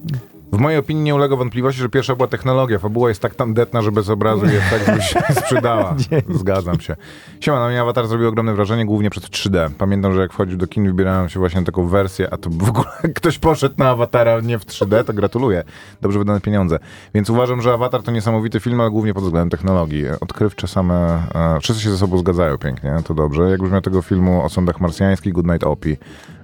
[0.52, 2.80] W mojej opinii nie ulega wątpliwości, że pierwsza była technologia.
[2.80, 5.96] Fabuła jest tak tandetna, że bez obrazu jest tak, by się sprzedała.
[6.40, 6.96] Zgadzam się.
[7.40, 9.70] Siema, na mnie Avatar zrobił ogromne wrażenie, głównie przez 3D.
[9.78, 12.70] Pamiętam, że jak wchodził do kin, wybierałem się właśnie na taką wersję, a to w
[12.70, 15.64] ogóle ktoś poszedł na Avatara nie w 3D, to gratuluję.
[16.02, 16.80] Dobrze wydane pieniądze.
[17.14, 20.06] Więc uważam, że Avatar to niesamowity film, ale głównie pod względem technologii.
[20.22, 23.50] Odkrywcze same, e, wszyscy się ze sobą zgadzają pięknie, to dobrze.
[23.50, 25.98] Jak brzmiał tego filmu o sądach marsjańskich, Good Night Opi.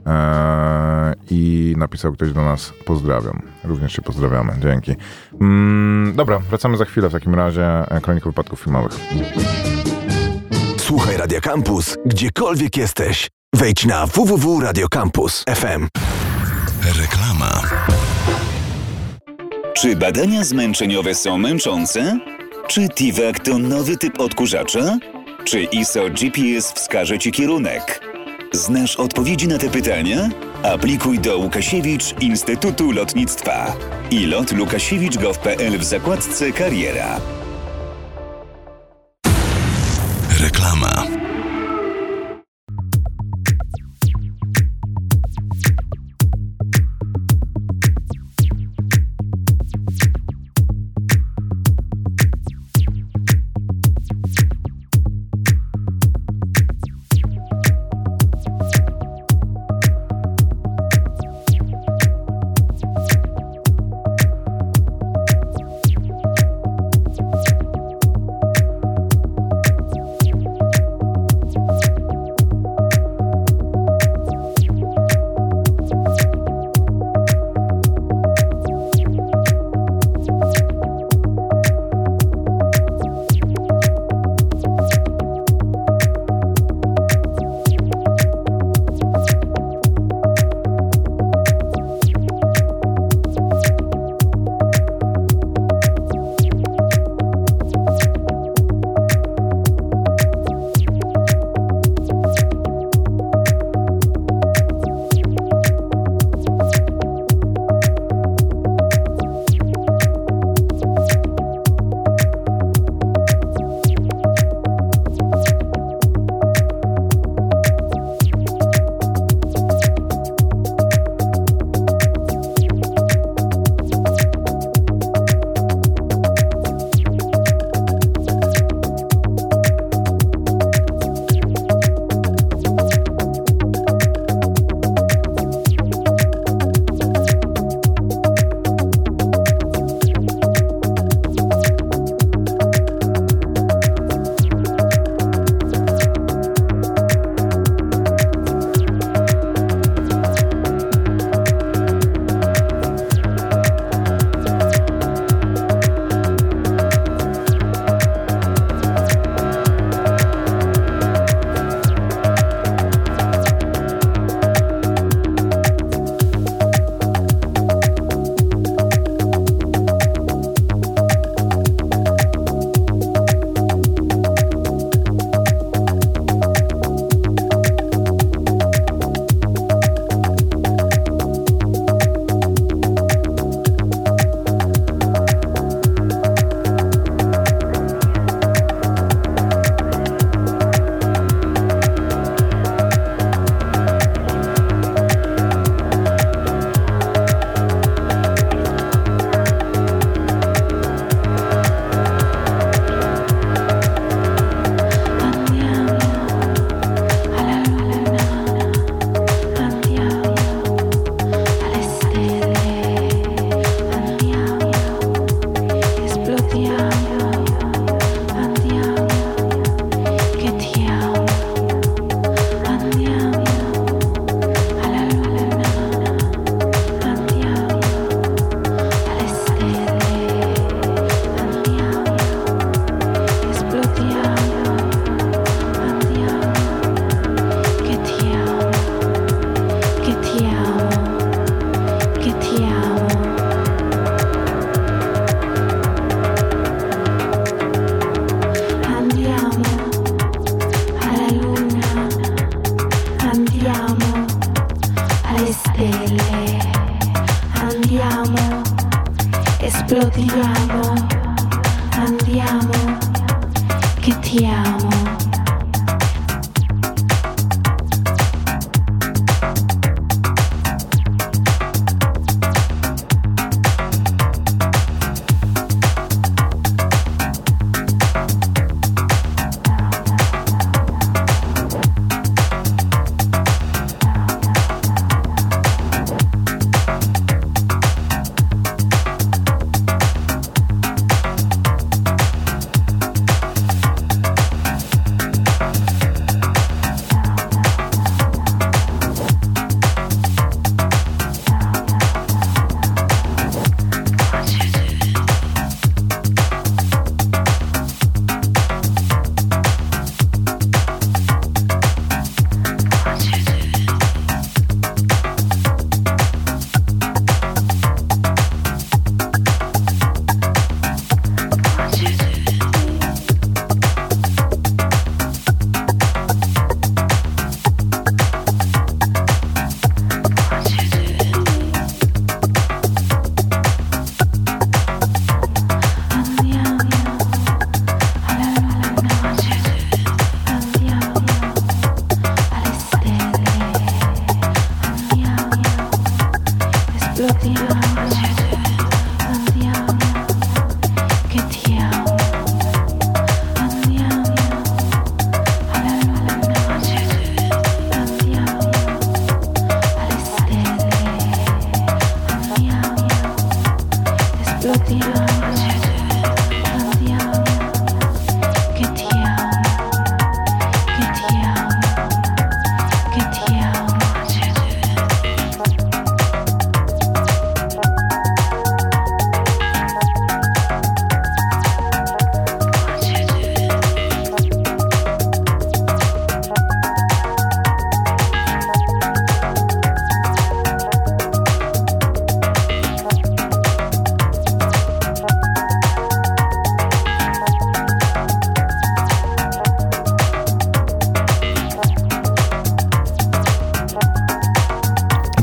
[0.08, 3.42] E, I napisał ktoś do nas, pozdrawiam.
[3.64, 4.96] Również się pozdrawiamy, dzięki.
[5.42, 7.66] Mm, dobra, wracamy za chwilę w takim razie.
[7.92, 9.00] e, Kronika wypadków filmowych.
[10.78, 13.30] Słuchaj Radio Campus, gdziekolwiek jesteś.
[13.56, 15.88] Wejdź na www.radiocampus.fm.
[17.02, 17.62] Reklama.
[19.76, 22.20] Czy badania zmęczeniowe są męczące?
[22.68, 24.98] Czy TIVAC to nowy typ odkurzacza?
[25.46, 28.13] Czy ISO GPS wskaże Ci kierunek?
[28.54, 30.30] Znasz odpowiedzi na te pytania?
[30.64, 33.76] Aplikuj do Łukasiewicz Instytutu Lotnictwa
[34.12, 37.22] i lot lukasiewicz.gov.pl w zakładce Kariera.
[40.42, 41.04] Reklama.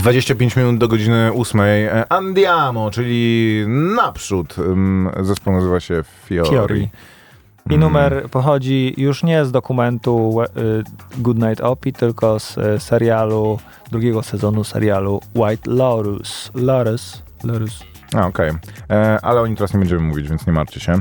[0.00, 1.60] 25 minut do godziny 8.
[1.60, 3.64] E, Andiamo, czyli
[3.96, 4.56] naprzód.
[5.20, 6.50] Zespół nazywa się Fiori.
[6.50, 6.88] Fiori.
[7.70, 13.58] I numer pochodzi już nie z dokumentu y, Good Night Opie, tylko z y, serialu,
[13.90, 16.50] drugiego sezonu serialu White Lotus.
[16.54, 17.22] Lotus.
[17.44, 17.80] Lotus.
[18.14, 18.50] A, okej.
[18.90, 21.00] E, Ale o nim teraz nie będziemy mówić, więc nie martwcie się.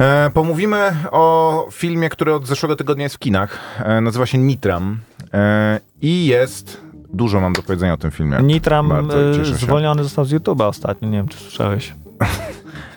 [0.00, 3.58] E, pomówimy o filmie, który od zeszłego tygodnia jest w kinach.
[3.78, 5.00] E, nazywa się Nitram.
[5.34, 6.87] E, I jest...
[7.12, 8.38] Dużo mam do powiedzenia o tym filmie.
[8.42, 11.94] Nitram Bardzo y, zwolniony został z YouTube'a ostatnio, nie wiem czy słyszałeś.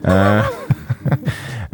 [0.06, 0.44] E,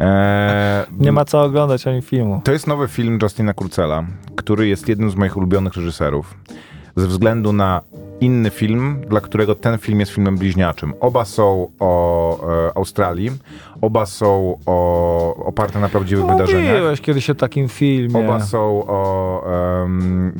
[0.00, 2.40] e, Nie ma co oglądać ani filmu.
[2.44, 4.04] To jest nowy film Justina Kurcela,
[4.36, 6.34] który jest jednym z moich ulubionych reżyserów.
[6.98, 7.82] Ze względu na
[8.20, 10.94] inny film, dla którego ten film jest filmem bliźniaczym.
[11.00, 13.30] Oba są o e, Australii,
[13.80, 16.74] oba są o, oparte na prawdziwych wydarzeniach.
[16.74, 18.24] Mówiłeś kiedyś o takim filmie.
[18.24, 19.44] Oba są o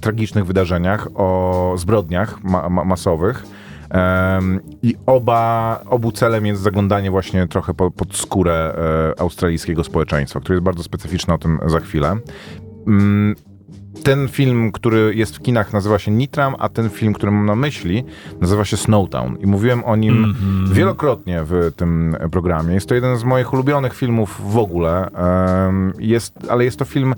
[0.00, 3.44] tragicznych wydarzeniach, o zbrodniach ma, ma, masowych.
[3.90, 8.74] Em, I oba, obu celem jest zaglądanie właśnie trochę po, pod skórę
[9.16, 12.16] e, australijskiego społeczeństwa, które jest bardzo specyficzne, o tym za chwilę.
[12.86, 13.34] Mm,
[14.02, 17.54] ten film, który jest w kinach, nazywa się Nitram, a ten film, który mam na
[17.54, 18.04] myśli,
[18.40, 19.36] nazywa się Snowtown.
[19.40, 20.34] I mówiłem o nim
[20.72, 22.74] wielokrotnie w tym programie.
[22.74, 25.10] Jest to jeden z moich ulubionych filmów w ogóle.
[25.98, 27.14] Jest, ale jest to film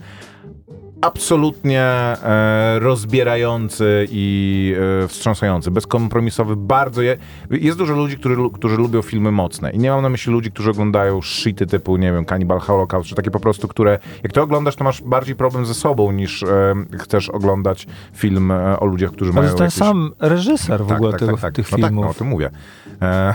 [1.00, 4.74] absolutnie e, rozbierający i
[5.04, 7.02] e, wstrząsający, bezkompromisowy, bardzo.
[7.02, 7.16] Je,
[7.50, 9.70] jest dużo ludzi, którzy, którzy lubią filmy mocne.
[9.70, 13.14] I nie mam na myśli ludzi, którzy oglądają shity typu, nie wiem, Cannibal Holocaust, czy
[13.14, 16.74] takie po prostu, które jak to oglądasz, to masz bardziej problem ze sobą, niż e,
[16.98, 19.78] chcesz oglądać film e, o ludziach, którzy To mają jest ten jakieś...
[19.78, 21.82] sam reżyser w ogóle tego, tych no filmów.
[21.82, 22.50] Tak, no o tym mówię.
[23.02, 23.34] E,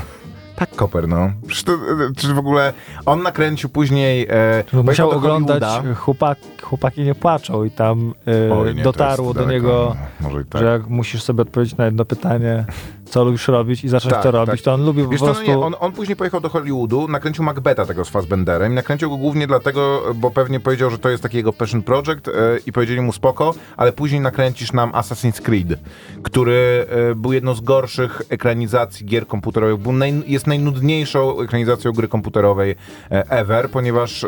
[0.56, 1.32] tak, Koper, no.
[1.66, 1.78] To, e,
[2.18, 2.74] czy w ogóle
[3.06, 4.28] on nakręcił później...
[4.30, 5.64] E, Musiał oglądać
[5.96, 9.54] chłopak, Chłopaki nie płaczą i tam y, Oj, nie, dotarło do daleko.
[9.54, 9.96] niego,
[10.42, 10.62] i tak.
[10.62, 12.66] że jak musisz sobie odpowiedzieć na jedno pytanie,
[13.06, 14.62] co lubisz robić i zacząć Tak, to robić, tak.
[14.62, 15.44] to on lubi po Wiesz prostu...
[15.48, 19.10] no nie, on, on później pojechał do Hollywoodu, nakręcił Macbeta tego z Fassbenderem i nakręcił
[19.10, 22.32] go głównie dlatego, bo pewnie powiedział, że to jest taki jego passion project e,
[22.66, 25.80] i powiedzieli mu spoko, ale później nakręcisz nam Assassin's Creed,
[26.24, 32.08] który e, był jedną z gorszych ekranizacji gier komputerowych, był naj, jest najnudniejszą ekranizacją gry
[32.08, 32.76] komputerowej
[33.12, 34.28] e, ever, ponieważ e,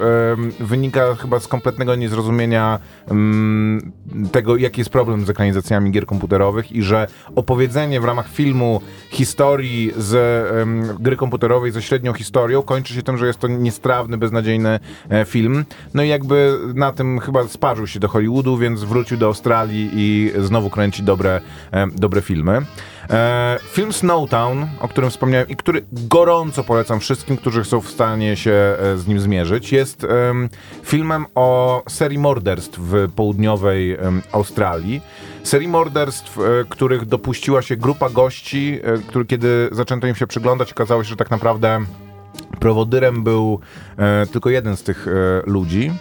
[0.59, 3.91] wynika chyba z kompletnego niezrozumienia mm,
[4.31, 8.66] tego, jaki jest problem z ekranizacjami gier komputerowych i że opowiedzenie w ramach filmu
[9.09, 10.13] historii z
[10.61, 15.25] em, gry komputerowej ze średnią historią kończy się tym, że jest to niestrawny, beznadziejny e,
[15.25, 15.65] film.
[15.93, 20.31] No i jakby na tym chyba sparzył się do Hollywoodu, więc wrócił do Australii i
[20.39, 21.41] znowu kręci dobre,
[21.71, 22.61] e, dobre filmy.
[23.09, 28.35] E, film Snowtown, o którym wspomniałem i który gorąco polecam wszystkim, którzy są w stanie
[28.35, 30.49] się e, z nim zmierzyć, jest em,
[30.83, 33.97] filmem o serii morderstw w południowej
[34.31, 35.01] Australii.
[35.43, 40.71] Serii morderstw, e, których dopuściła się grupa gości, e, który, kiedy zaczęto im się przyglądać,
[40.71, 41.79] okazało się, że tak naprawdę
[42.59, 43.59] prowodyrem był
[43.97, 45.11] e, tylko jeden z tych e,
[45.49, 45.91] ludzi,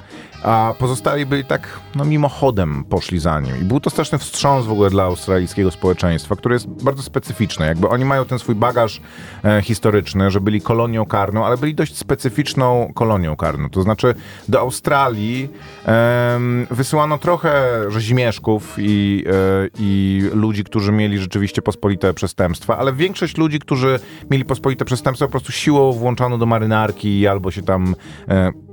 [0.43, 3.61] a pozostali byli tak, no mimochodem poszli za nim.
[3.61, 7.67] I był to straszny wstrząs w ogóle dla australijskiego społeczeństwa, które jest bardzo specyficzne.
[7.67, 9.01] Jakby oni mają ten swój bagaż
[9.45, 13.71] e, historyczny, że byli kolonią karną, ale byli dość specyficzną kolonią karną.
[13.71, 14.15] To znaczy
[14.49, 15.49] do Australii
[15.85, 23.37] em, wysyłano trochę rzezimieszków i, e, i ludzi, którzy mieli rzeczywiście pospolite przestępstwa, ale większość
[23.37, 23.99] ludzi, którzy
[24.31, 27.95] mieli pospolite przestępstwa, po prostu siłą włączano do marynarki albo się tam
[28.29, 28.66] e,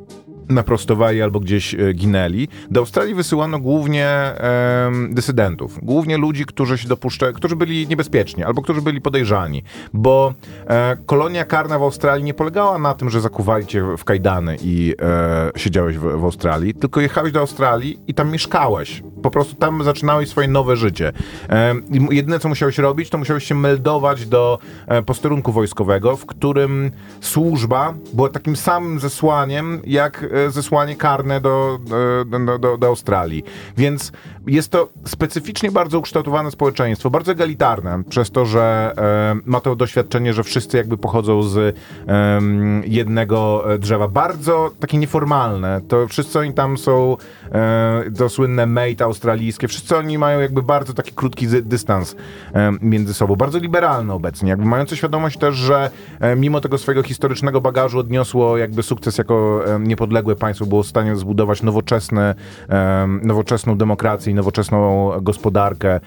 [0.49, 2.47] naprostowali albo gdzieś e, ginęli.
[2.71, 8.61] Do Australii wysyłano głównie em, dysydentów, głównie ludzi, którzy się dopuszczają, którzy byli niebezpieczni albo
[8.61, 9.63] którzy byli podejrzani,
[9.93, 10.33] bo
[10.67, 14.95] e, kolonia karna w Australii nie polegała na tym, że zakuwali cię w kajdany i
[15.01, 19.03] e, siedziałeś w, w Australii, tylko jechałeś do Australii i tam mieszkałeś.
[19.23, 21.13] Po prostu tam zaczynałeś swoje nowe życie.
[21.49, 21.75] E,
[22.11, 26.91] jedyne, co musiałeś robić, to musiałeś się meldować do e, posterunku wojskowego, w którym
[27.21, 31.79] służba była takim samym zesłaniem, jak e, zesłanie karne do,
[32.25, 33.43] do, do, do, do Australii.
[33.77, 34.11] Więc
[34.47, 40.33] jest to specyficznie bardzo ukształtowane społeczeństwo, bardzo egalitarne, przez to, że e, ma to doświadczenie,
[40.33, 41.75] że wszyscy jakby pochodzą z
[42.07, 44.07] em, jednego e, drzewa.
[44.07, 45.81] Bardzo takie nieformalne.
[45.87, 47.17] To wszyscy oni tam są,
[47.51, 52.15] e, to słynne mate australijskie, wszyscy oni mają jakby bardzo taki krótki dystans
[52.53, 53.35] e, między sobą.
[53.35, 55.89] Bardzo liberalne obecnie, jakby mające świadomość też, że
[56.19, 60.87] e, mimo tego swojego historycznego bagażu odniosło jakby sukces jako e, niepodległe państwo, było w
[60.87, 62.35] stanie zbudować nowoczesne,
[62.69, 65.99] e, nowoczesną demokrację nowoczesną gospodarkę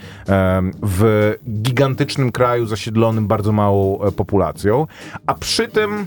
[0.82, 4.86] w gigantycznym kraju zasiedlonym bardzo małą e, populacją,
[5.26, 6.06] a przy tym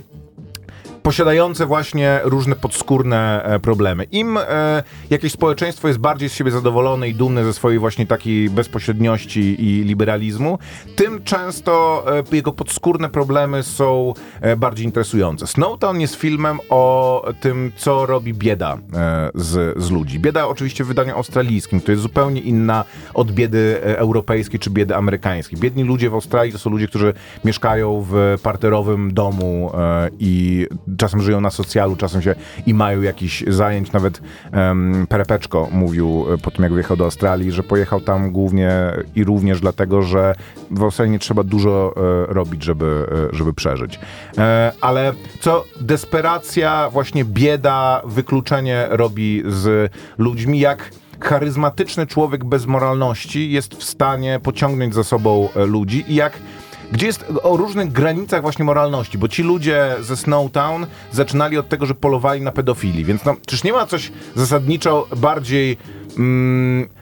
[1.03, 4.03] posiadające właśnie różne podskórne e, problemy.
[4.03, 8.49] Im e, jakieś społeczeństwo jest bardziej z siebie zadowolone i dumne ze swojej właśnie takiej
[8.49, 10.59] bezpośredniości i liberalizmu,
[10.95, 14.13] tym często e, jego podskórne problemy są
[14.57, 15.47] bardziej interesujące.
[15.47, 18.77] Snowtown jest filmem o tym, co robi bieda
[19.35, 20.19] z, z ludzi.
[20.19, 25.59] Bieda oczywiście w wydaniu australijskim, to jest zupełnie inna od biedy europejskiej czy biedy amerykańskiej.
[25.59, 27.13] Biedni ludzie w Australii to są ludzie, którzy
[27.45, 29.71] mieszkają w parterowym domu
[30.19, 30.67] i
[30.97, 32.35] czasem żyją na socjalu, czasem się
[32.65, 33.91] i mają jakiś zajęć.
[33.91, 34.21] Nawet
[34.53, 38.71] um, Perepeczko mówił e, po tym, jak wyjechał do Australii, że pojechał tam głównie
[39.15, 40.35] i również dlatego, że
[40.71, 43.99] w Australii nie trzeba dużo e, robić, żeby, e, żeby przeżyć.
[44.37, 53.51] E, ale co desperacja, właśnie bieda, wykluczenie robi z ludźmi, jak charyzmatyczny człowiek bez moralności
[53.51, 56.33] jest w stanie pociągnąć za sobą e, ludzi i jak
[56.91, 61.85] gdzie jest o różnych granicach właśnie moralności, bo ci ludzie ze Snowtown zaczynali od tego,
[61.85, 65.77] że polowali na pedofili, więc no, czyż nie ma coś zasadniczo bardziej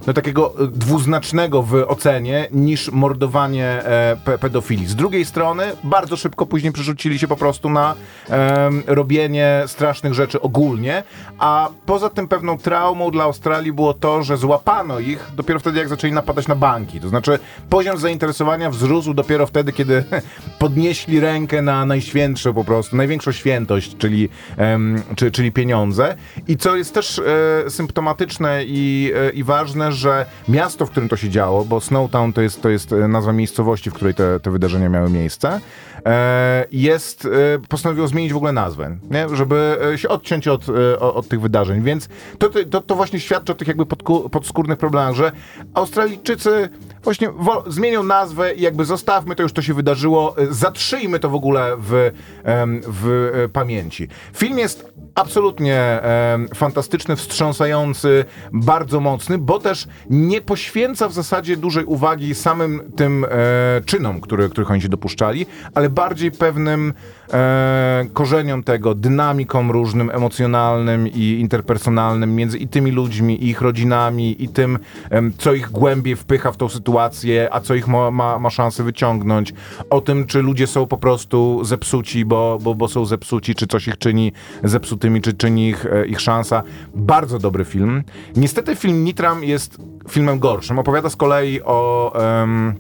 [0.08, 4.88] no, takiego e, dwuznacznego w ocenie niż mordowanie e, pe pedofili.
[4.88, 7.95] Z drugiej strony bardzo szybko później przerzucili się po prostu na
[8.30, 11.03] em, robienie strasznych rzeczy ogólnie,
[11.39, 15.89] a poza tym pewną traumą dla Australii było to, że złapano ich dopiero wtedy, jak
[15.89, 16.99] zaczęli napadać na banki.
[16.99, 17.39] To znaczy
[17.70, 20.03] poziom zainteresowania wzrósł dopiero wtedy, kiedy
[20.60, 26.16] podnieśli rękę na najświętsze po prostu, największą świętość, czyli, em, czy, czyli pieniądze.
[26.47, 27.20] I co jest też
[27.66, 32.33] e, symptomatyczne i, e, i ważne, że miasto, w którym to się działo, bo Snowtown
[32.33, 35.59] to jest, to jest e, nazwa miejscowości, w której te, te wydarzenia miały miejsce,
[36.05, 37.27] e, jest,
[37.69, 39.35] postanowiło zmienić w ogóle nazwę, nie?
[39.35, 40.65] żeby się odciąć od,
[40.99, 41.81] od tych wydarzeń.
[41.81, 45.31] Więc to, to, to właśnie świadczy o tych jakby podku, podskórnych problemach, że
[45.73, 46.69] Australijczycy
[47.08, 47.30] właśnie
[47.68, 51.76] zmienią nazwę i jakby zostawmy to, już to się wydarzyło, e, zatrzyjmy to w ogóle
[51.80, 52.12] w,
[52.88, 54.08] w e, pamięci.
[54.34, 55.99] Film jest absolutnie
[56.55, 63.28] fantastyczny, wstrząsający, bardzo mocny, bo też nie poświęca w zasadzie dużej uwagi samym tym e,
[63.86, 66.93] czynom, które, których oni się dopuszczali, ale bardziej pewnym
[68.14, 74.49] korzeniom tego, dynamikom różnym, emocjonalnym i interpersonalnym między i tymi ludźmi, i ich rodzinami, i
[74.49, 74.80] tym,
[75.38, 78.83] co ich głębiej wpycha w tą sytuację, sytuację, a co ich ma, ma, ma szansę
[78.83, 79.53] wyciągnąć,
[79.89, 83.87] o tym, czy ludzie są po prostu zepsuci, bo, bo, bo są zepsuci, czy coś
[83.87, 84.31] ich czyni
[84.63, 86.63] zepsutymi, czy czyni ich, e, ich szansa.
[86.95, 88.03] Bardzo dobry film.
[88.35, 89.77] Niestety film Nitram jest
[90.09, 90.79] filmem gorszym.
[90.79, 92.13] Opowiada z kolei o...
[92.15, 92.75] em,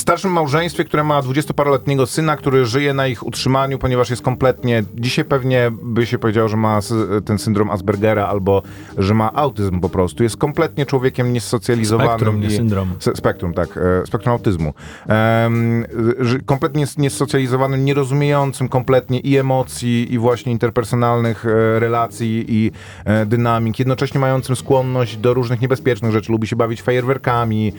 [0.00, 5.24] starszym małżeństwie, które ma dwudziestoparoletniego syna, który żyje na ich utrzymaniu, ponieważ jest kompletnie, dzisiaj
[5.24, 6.80] pewnie by się powiedziało, że ma
[7.24, 8.62] ten syndrom Aspergera albo
[8.98, 10.22] że ma autyzm po prostu.
[10.22, 12.10] Jest kompletnie człowiekiem niesocjalizowanym.
[12.10, 12.94] Spektrum, nie syndrom.
[13.14, 13.68] Spektrum, tak.
[13.76, 14.74] e, Spektrum autyzmu.
[16.46, 22.72] Kompletnie niesocjalizowanym, nierozumiejącym kompletnie i emocji, i właśnie interpersonalnych e, relacji i
[23.04, 26.32] e, dynamik, jednocześnie mającym skłonność do różnych niebezpiecznych rzeczy.
[26.32, 27.72] Lubi się bawić fajerwerkami,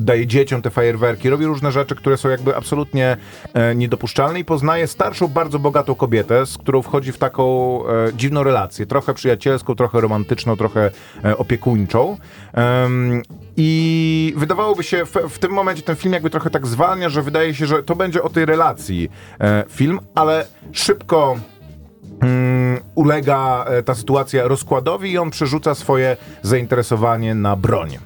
[0.00, 3.16] daje dzieciom te fajerwerki, robi różne rzeczy, które są jakby absolutnie
[3.54, 7.44] e, niedopuszczalne i poznaje starszą, bardzo bogatą kobietę, z którą wchodzi w taką
[7.86, 8.86] e, dziwną relację.
[8.86, 10.90] Trochę przyjacielską, trochę romantyczną, trochę
[11.24, 12.16] e, opiekuńczą.
[13.56, 17.54] I wydawałoby się, w, w tym momencie ten film jakby trochę tak zwalnia, że wydaje
[17.54, 21.36] się, że to będzie o tej relacji e, film, ale szybko
[22.22, 27.98] mm, ulega e, ta sytuacja rozkładowi i on przerzuca swoje zainteresowanie na broń.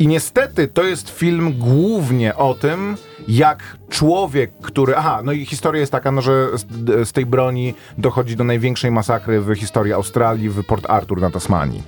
[0.00, 2.96] I niestety to jest film głównie o tym,
[3.28, 4.96] jak człowiek, który.
[4.96, 8.90] Aha, no i historia jest taka, no, że z, z tej broni dochodzi do największej
[8.90, 11.82] masakry w historii Australii w Port Arthur na Tasmanii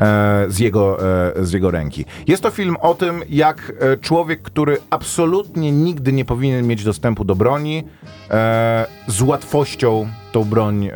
[0.00, 0.98] e, z, jego,
[1.36, 2.04] e, z jego ręki.
[2.26, 7.24] Jest to film o tym, jak e, człowiek, który absolutnie nigdy nie powinien mieć dostępu
[7.24, 7.84] do broni,
[8.30, 10.90] e, z łatwością tą broń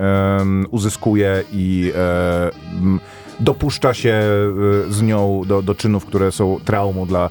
[0.70, 2.50] uzyskuje i e,
[2.82, 3.00] m,
[3.42, 4.10] dopuszcza się
[4.88, 7.30] e, z nią do, do czynów, które są traumą dla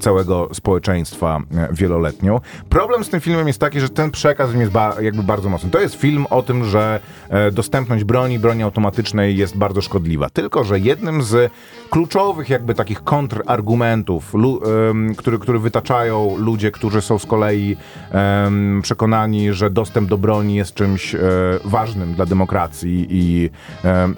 [0.00, 2.40] całego społeczeństwa e, wieloletnią.
[2.68, 5.70] Problem z tym filmem jest taki, że ten przekaz jest ba, jakby bardzo mocny.
[5.70, 10.30] To jest film o tym, że e, dostępność broni, broni automatycznej jest bardzo szkodliwa.
[10.30, 11.52] Tylko, że jednym z
[11.90, 14.32] kluczowych jakby takich kontrargumentów,
[15.16, 17.76] który, który wytaczają ludzie, którzy są z kolei
[18.10, 21.20] em, przekonani, że dostęp do broni jest czymś e,
[21.64, 23.50] ważnym dla demokracji i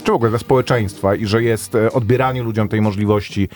[0.04, 3.48] czy w ogóle dla społeczeństwa i że jest e, odbieranie ludziom tej możliwości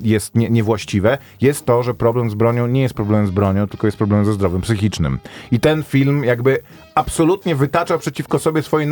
[0.00, 3.86] jest nie, niewłaściwe, jest to, że problem z bronią nie jest problemem z bronią, tylko
[3.86, 5.18] jest problemem ze zdrowiem psychicznym.
[5.52, 6.58] I ten film jakby
[6.94, 8.86] absolutnie wytacza przeciwko sobie swoje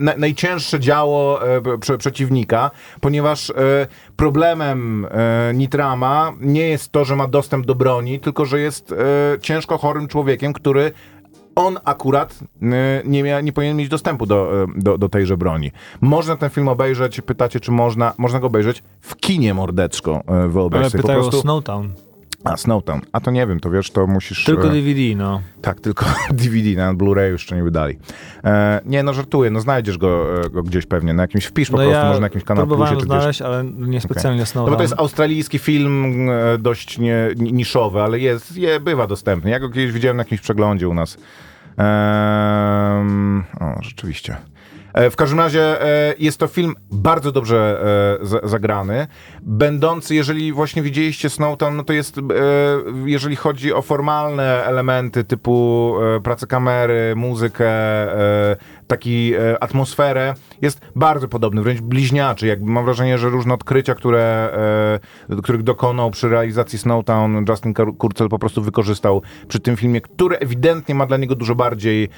[0.00, 2.70] na, najcięższe działo e, prze, przeciwnika,
[3.00, 3.54] ponieważ e,
[4.16, 8.96] problemem e, Nitrama nie jest to, że ma dostęp do broni, tylko że jest e,
[9.40, 10.92] ciężko chorym człowiekiem, który
[11.56, 15.72] on akurat e, nie, mia, nie powinien mieć dostępu do, e, do, do tejże broni.
[16.00, 20.80] Można ten film obejrzeć, pytacie, czy można, można go obejrzeć w kinie mordeczko, e, wyobraź
[20.80, 21.02] Ale sobie.
[21.02, 22.05] Po pytają o Snowtown.
[22.52, 23.00] A, Snowtown.
[23.12, 24.44] A to nie wiem, to wiesz, to musisz...
[24.44, 25.40] Tylko e, DVD, no.
[25.62, 27.98] tak, tylko DVD, na Blu-ray jeszcze nie wydali.
[28.44, 31.76] E, nie, no żartuję, no znajdziesz go, e, go gdzieś pewnie, na jakimś, wpisz po
[31.76, 33.06] no prostu, ja może na jakimś kanale Plusie, czy gdzieś.
[33.06, 34.70] znaleźć, ale niespecjalnie No Snowtown.
[34.72, 39.50] bo to jest australijski film e, dość nie, ni- niszowy, ale jest, je, bywa dostępny.
[39.50, 41.18] Ja go kiedyś widziałem na jakimś przeglądzie u nas.
[41.78, 44.36] Ehm, o, rzeczywiście.
[44.96, 47.80] E, W każdym razie e, jest to film bardzo dobrze
[48.22, 49.06] e, za- zagrany,
[49.42, 52.16] będący, jeżeli właśnie widzieliście Snowtown, no to jest,
[53.04, 57.70] jeżeli chodzi o formalne elementy typu pracę kamery, muzykę,
[58.86, 62.46] taki atmosferę, jest bardzo podobny, wręcz bliźniaczy.
[62.46, 64.50] Jakby mam wrażenie, że różne odkrycia, które,
[65.42, 70.38] których dokonał przy realizacji Snowtown, Justin Kur- Kurzel po prostu wykorzystał przy tym filmie, który
[70.38, 72.08] ewidentnie ma dla niego dużo bardziej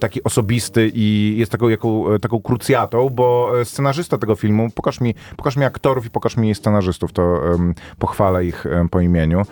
[0.00, 5.14] taki osobisty i jest taką, jaką, taką krucjatą, bo e, scenarzysta tego filmu, pokaż mi,
[5.36, 9.42] pokaż mi aktorów i pokaż mi scenarzystów, to em, pochwalę ich em, po imieniu.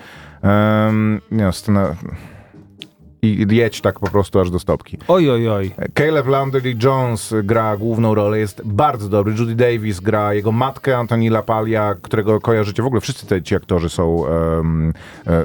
[0.43, 1.95] Um, nie, scena...
[3.23, 4.99] I jedź tak po prostu aż do stopki.
[5.09, 5.71] Oj, oj, oj.
[5.95, 9.35] Caleb Landry Jones gra główną rolę, jest bardzo dobry.
[9.39, 12.83] Judy Davis gra jego matkę, Antoni Lapalia, którego kojarzycie.
[12.83, 14.63] W ogóle wszyscy te, ci aktorzy są e,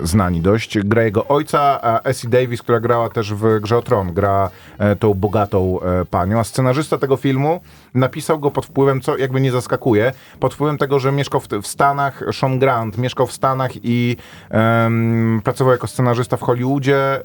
[0.03, 0.79] znani dość.
[0.79, 4.95] Gra jego ojca, a Essie Davis, która grała też w Grze o Tron, gra e,
[4.95, 6.39] tą bogatą e, panią.
[6.39, 7.61] A scenarzysta tego filmu
[7.93, 11.67] napisał go pod wpływem, co jakby nie zaskakuje, pod wpływem tego, że mieszkał w, w
[11.67, 14.17] Stanach, Sean Grant mieszkał w Stanach i
[14.49, 17.23] em, pracował jako scenarzysta w Hollywoodzie e,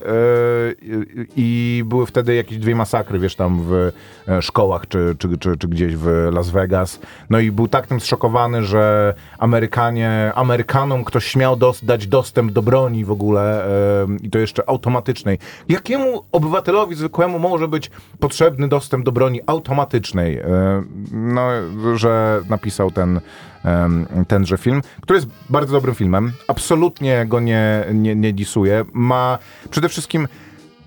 [1.37, 3.93] i, były wtedy jakieś dwie masakry, wiesz, tam w
[4.29, 7.01] e, szkołach czy, czy, czy, czy gdzieś w Las Vegas.
[7.31, 12.63] No i był tak tym zszokowany, że Amerykanie, Amerykanom ktoś śmiał dos, dać dostęp do
[12.63, 13.65] broni w ogóle
[14.03, 15.39] em, i to jeszcze automatycznej.
[15.69, 20.39] Jakiemu obywatelowi zwykłemu może być potrzebny dostęp do broni automatycznej?
[20.39, 20.83] E,
[21.13, 21.49] no,
[21.95, 23.21] że napisał ten
[24.29, 26.33] tenże film, który jest bardzo dobrym filmem.
[26.49, 28.85] Absolutnie go nie, nie, nie disuję.
[28.93, 29.39] Ma
[29.71, 30.29] przede wszystkim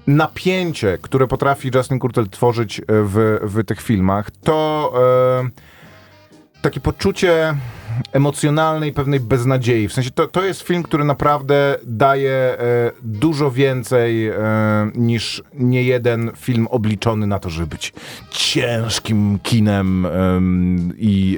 [0.07, 4.93] napięcie, które potrafi Justin Kurtel tworzyć e, w, w tych filmach, to
[5.45, 5.49] e,
[6.61, 7.55] takie poczucie
[8.11, 9.87] emocjonalnej pewnej beznadziei.
[9.87, 12.57] W sensie to, to jest film, który naprawdę daje e,
[13.03, 14.35] dużo więcej e,
[14.95, 17.93] niż nie jeden film obliczony na to, żeby być
[18.31, 21.37] ciężkim kinem em, i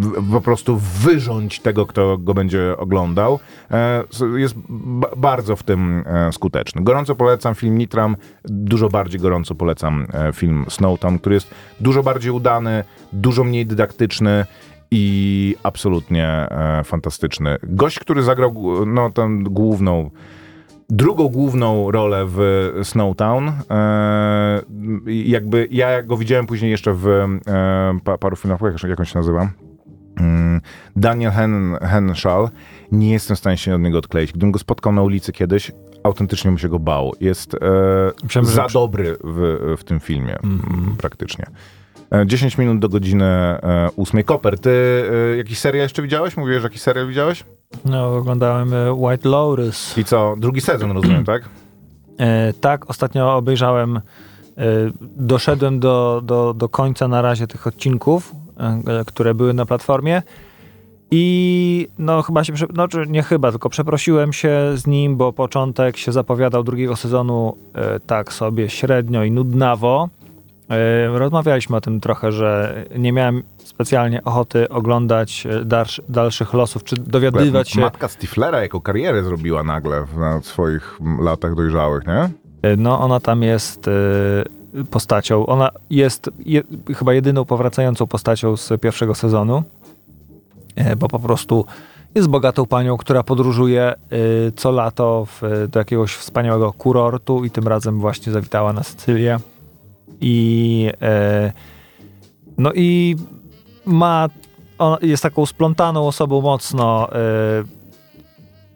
[0.00, 3.38] e, po prostu wyrząć tego, kto go będzie oglądał.
[3.70, 4.04] E,
[4.36, 6.84] jest ba- bardzo w tym e, skuteczny.
[6.84, 12.84] Gorąco polecam film Nitram, dużo bardziej gorąco polecam film Snowtown, który jest dużo bardziej udany,
[13.12, 14.46] dużo mniej dydaktyczny
[14.94, 17.56] i absolutnie e, fantastyczny.
[17.62, 18.54] Gość, który zagrał
[18.86, 20.10] no, tę główną,
[20.90, 22.40] drugą główną rolę w
[22.82, 24.62] Snowtown, e,
[25.06, 27.38] jakby ja go widziałem później jeszcze w e,
[28.04, 29.50] pa, paru filmach, jak, on się nazywa?
[30.16, 30.60] Mm,
[30.96, 32.48] Daniel Hen, Henschel,
[32.92, 34.30] nie jestem w stanie się od niego odkleić.
[34.30, 35.72] Gdybym go spotkał na ulicy kiedyś,
[36.02, 37.12] autentycznie bym się go bał.
[37.20, 37.58] Jest e,
[38.22, 41.46] Myślałem, za dobry w, w tym filmie, mm, praktycznie.
[42.12, 44.22] E, 10 minut do godziny e, 8.
[44.22, 44.70] Koper, ty
[45.32, 46.36] e, jakiś serial jeszcze widziałeś?
[46.36, 47.44] Mówiłeś, że jakiś serial widziałeś?
[47.84, 49.98] No, oglądałem e, White Lotus.
[49.98, 50.34] I co?
[50.38, 51.42] Drugi sezon, rozumiem, tak?
[52.18, 54.00] E, tak, ostatnio obejrzałem, e,
[55.00, 58.32] doszedłem do, do, do końca na razie tych odcinków,
[58.86, 60.22] e, które były na platformie
[61.14, 66.12] i no chyba się, no nie chyba, tylko przeprosiłem się z nim, bo początek się
[66.12, 70.08] zapowiadał drugiego sezonu e, tak sobie średnio i nudnawo.
[70.70, 76.84] E, Rozmawialiśmy o tym trochę, że nie miałem specjalnie ochoty oglądać e, dalszy, dalszych losów,
[76.84, 77.80] czy dowiadywać się...
[77.80, 82.28] Matka Stiflera jako karierę zrobiła nagle w, na swoich latach dojrzałych, nie?
[82.76, 83.90] No, ona tam jest
[84.90, 85.46] postacią.
[85.46, 86.62] Ona jest je,
[86.96, 89.62] chyba jedyną powracającą postacią z pierwszego sezonu,
[90.76, 91.66] e, bo po prostu
[92.14, 93.94] jest bogatą panią, która podróżuje
[94.56, 99.38] co lato w, do jakiegoś wspaniałego kurortu i tym razem właśnie zawitała na Sycylię.
[100.22, 101.52] I e,
[102.58, 103.16] no i
[103.84, 104.28] ma,
[104.78, 107.18] ona jest taką splątaną osobą mocno e,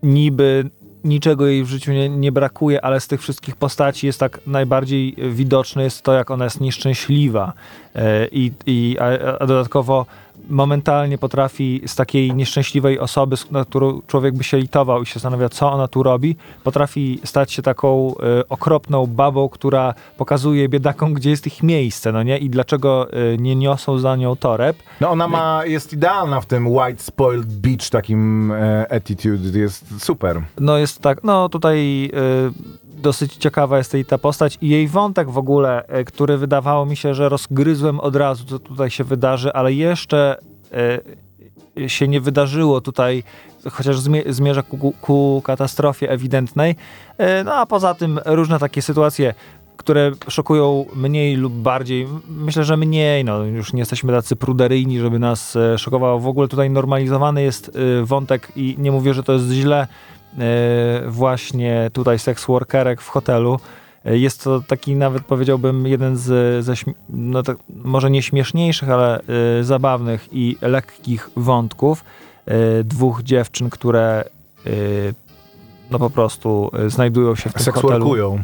[0.03, 0.71] niby
[1.05, 5.17] niczego jej w życiu nie, nie brakuje, ale z tych wszystkich postaci jest tak najbardziej
[5.31, 7.53] widoczne jest to, jak ona jest nieszczęśliwa.
[7.95, 10.07] E, i, i a, a dodatkowo
[10.49, 15.49] momentalnie potrafi z takiej nieszczęśliwej osoby, na którą człowiek by się litował i się zastanawia,
[15.49, 21.31] co ona tu robi, potrafi stać się taką e, okropną babą, która pokazuje biedakom, gdzie
[21.31, 22.39] jest ich miejsce, no nie?
[22.39, 24.77] I dlaczego e, nie niosą za nią toreb.
[25.01, 30.43] No ona ma, jest idealna w tym white spoiled beach takim e, attitude, jest super.
[30.61, 35.39] No jest tak, no tutaj y, dosyć ciekawa jest ta postać i jej wątek w
[35.39, 39.73] ogóle, y, który wydawało mi się, że rozgryzłem od razu, co tutaj się wydarzy, ale
[39.73, 40.39] jeszcze
[41.79, 43.23] y, się nie wydarzyło tutaj,
[43.73, 46.71] chociaż zmie- zmierza ku, ku katastrofie ewidentnej.
[46.71, 49.35] Y, no a poza tym różne takie sytuacje,
[49.77, 52.07] które szokują mniej lub bardziej.
[52.29, 56.21] Myślę, że mniej, no już nie jesteśmy tacy pruderyjni, żeby nas e, szokowało.
[56.21, 59.87] W ogóle tutaj normalizowany jest e, wątek i nie mówię, że to jest źle, e,
[61.09, 63.61] właśnie tutaj seks workerek w hotelu.
[64.05, 66.75] E, Jest to taki nawet powiedziałbym jeden z, ze,
[67.09, 69.21] no tak, może nie śmieszniejszych, ale
[69.61, 72.05] e, zabawnych i lekkich wątków
[72.47, 74.25] e, dwóch dziewczyn, które
[74.67, 74.71] e,
[75.91, 78.43] no po prostu e, znajdują się w tym hotelu Seksualkują.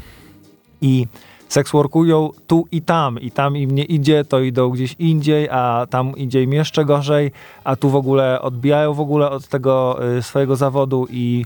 [0.80, 1.06] i
[1.52, 6.16] seksworkują tu i tam i tam im nie idzie, to idą gdzieś indziej, a tam
[6.16, 7.32] idzie im jeszcze gorzej,
[7.64, 11.44] a tu w ogóle odbijają w ogóle od tego y, swojego zawodu i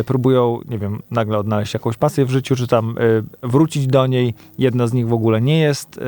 [0.00, 4.06] y, próbują, nie wiem, nagle odnaleźć jakąś pasję w życiu, czy tam y, wrócić do
[4.06, 4.34] niej.
[4.58, 6.00] Jedna z nich w ogóle nie jest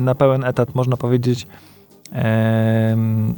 [0.00, 1.46] na pełen etat, można powiedzieć.
[2.12, 3.34] Em,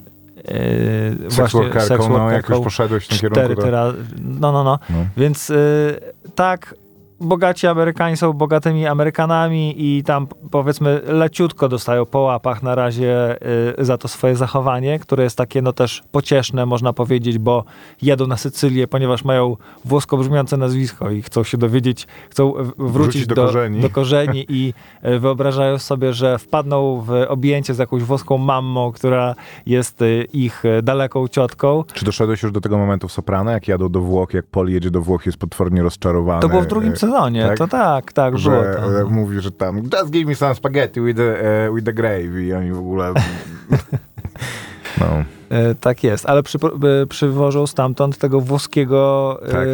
[0.50, 3.62] y, Seksworkerką, no jak już poszedłeś w tym kierunku, to...
[3.62, 3.94] teraz.
[4.40, 4.78] No, no, no.
[4.90, 5.06] No.
[5.16, 6.00] Więc y,
[6.34, 6.74] tak,
[7.20, 13.36] bogaci Amerykanie są bogatymi Amerykanami i tam powiedzmy leciutko dostają po łapach na razie
[13.78, 17.64] y, za to swoje zachowanie, które jest takie no też pocieszne, można powiedzieć, bo
[18.02, 23.34] jadą na Sycylię, ponieważ mają włosko brzmiące nazwisko i chcą się dowiedzieć, chcą wrócić, do
[23.34, 23.80] do, korzeni.
[23.80, 29.34] do korzeni i y, wyobrażają sobie, że wpadną w objęcie z jakąś włoską mammą, która
[29.66, 31.84] jest y, ich y, daleką ciotką.
[31.94, 34.90] Czy doszedłeś już do tego momentu w Soprano, jak jadą do Włoch, jak Poli jedzie
[34.90, 36.42] do Włoch jest potwornie rozczarowany.
[36.42, 37.58] To było w drugim e, sezonie, tak?
[37.58, 41.16] to tak, tak, było Że e, mówi, że tam just give me some spaghetti with
[41.16, 43.12] the, e, with the gravy i oni w ogóle...
[45.00, 45.06] no.
[45.50, 46.58] E, tak jest, ale przy,
[47.02, 49.68] e, przywożą stamtąd tego włoskiego Tak,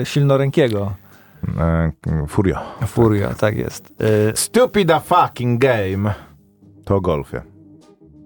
[0.00, 0.92] e, silnorękiego.
[1.58, 1.92] E,
[2.28, 2.58] Furio.
[2.86, 3.94] Furia, tak jest.
[4.30, 6.14] E, Stupid a fucking game.
[6.84, 7.42] To o golfie.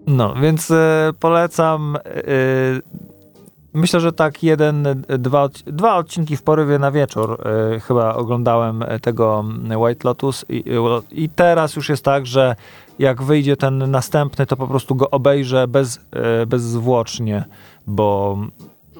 [0.06, 1.96] no, więc e, polecam.
[3.74, 7.38] Myślę, że tak jeden, dwa, dwa odcinki w porywie na wieczór
[7.74, 10.64] e, chyba oglądałem e, tego mm, White Lotus i,
[11.10, 12.56] i teraz już jest tak, że
[12.98, 17.44] jak wyjdzie ten następny, to po prostu go obejrzę bez, e, bezzwłocznie,
[17.86, 18.38] bo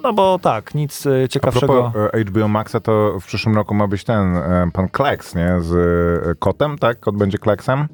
[0.02, 1.90] no bo tak, nic e, A ciekawszego.
[1.92, 4.36] propos HBO Maxa, to w przyszłym roku ma być ten,
[4.72, 5.60] pan Kleks, nie?
[5.60, 7.00] Z kotem, tak?
[7.00, 7.88] Kot będzie Kleksem?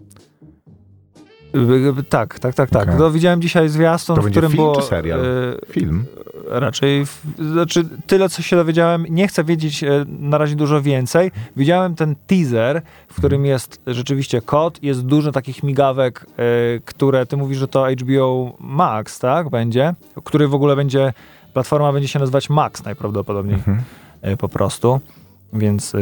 [1.54, 2.82] E, Tak, tak, tak, tak.
[2.82, 2.94] Okej.
[2.98, 4.76] No, widziałem dzisiaj zwiastun, To w którym film było...
[4.76, 5.20] czy serial?
[5.20, 5.24] e,
[5.72, 6.04] Film.
[6.48, 7.22] Raczej, w,
[7.52, 11.30] znaczy tyle, co się dowiedziałem, nie chcę wiedzieć e, na razie dużo więcej.
[11.56, 16.44] Widziałem ten teaser, w którym jest rzeczywiście kod, jest dużo takich migawek, e,
[16.84, 19.94] które, ty mówisz, że to HBO Max, tak, będzie,
[20.24, 21.12] który w ogóle będzie,
[21.52, 23.58] platforma będzie się nazywać Max najprawdopodobniej,
[24.22, 25.00] e, po prostu.
[25.52, 25.98] Więc e,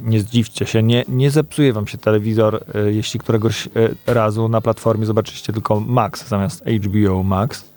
[0.00, 4.60] nie zdziwcie się, nie, nie zepsuje wam się telewizor, e, jeśli któregoś e, razu na
[4.60, 7.70] platformie zobaczycie tylko Max zamiast HBO Max.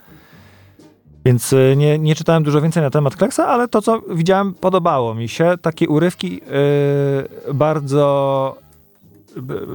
[1.26, 5.16] Więc y, nie, nie czytałem dużo więcej na temat Kleksa, ale to, co widziałem, podobało
[5.16, 5.54] mi się.
[5.62, 6.42] Takie urywki
[7.50, 8.63] y, bardzo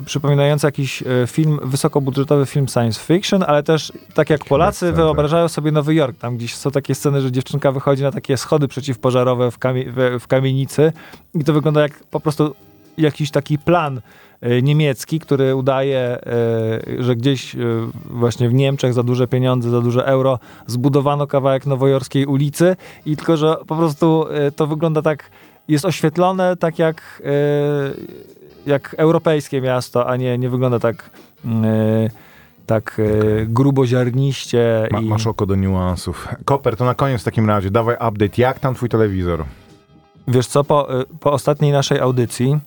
[0.07, 5.49] przypominające jakiś y, film, wysokobudżetowy film science fiction, ale też tak jak Polacy tak, wyobrażają
[5.49, 6.19] sobie Nowy Jork.
[6.19, 10.27] Tam gdzieś są takie sceny, że dziewczynka wychodzi na takie schody przeciwpożarowe w, kamie- w,
[10.27, 10.93] kamienicy
[11.35, 12.55] i to wygląda jak po prostu
[12.99, 14.01] jakiś taki plan
[14.47, 16.19] y, niemiecki, który udaje,
[16.99, 17.57] y, że gdzieś
[18.11, 23.37] właśnie w Niemczech za duże pieniądze, za duże euro zbudowano kawałek nowojorskiej ulicy i tylko,
[23.37, 25.31] że po prostu to wygląda tak,
[25.69, 27.23] jest oświetlone tak jak,
[28.69, 31.11] jak europejskie miasto, a nie, nie wygląda tak
[31.45, 31.49] y,
[32.67, 35.05] tak y, gruboziarniście Ma, i...
[35.05, 36.29] masz oko do niuansów.
[36.45, 38.43] Koper, to na koniec w takim razie, dawaj update.
[38.43, 39.45] Jak tam twój telewizor?
[40.29, 42.59] Wiesz co, po, y, po ostatniej naszej audycji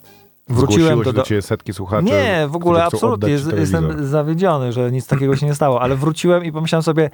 [0.49, 1.13] wróciłem Zgłosiło do...
[1.13, 2.05] do ciebie setki słuchaczy?
[2.05, 3.29] Nie, w ogóle absolutnie.
[3.29, 7.09] Jest, jestem zawiedziony, że nic takiego się nie stało, ale wróciłem i pomyślałem sobie,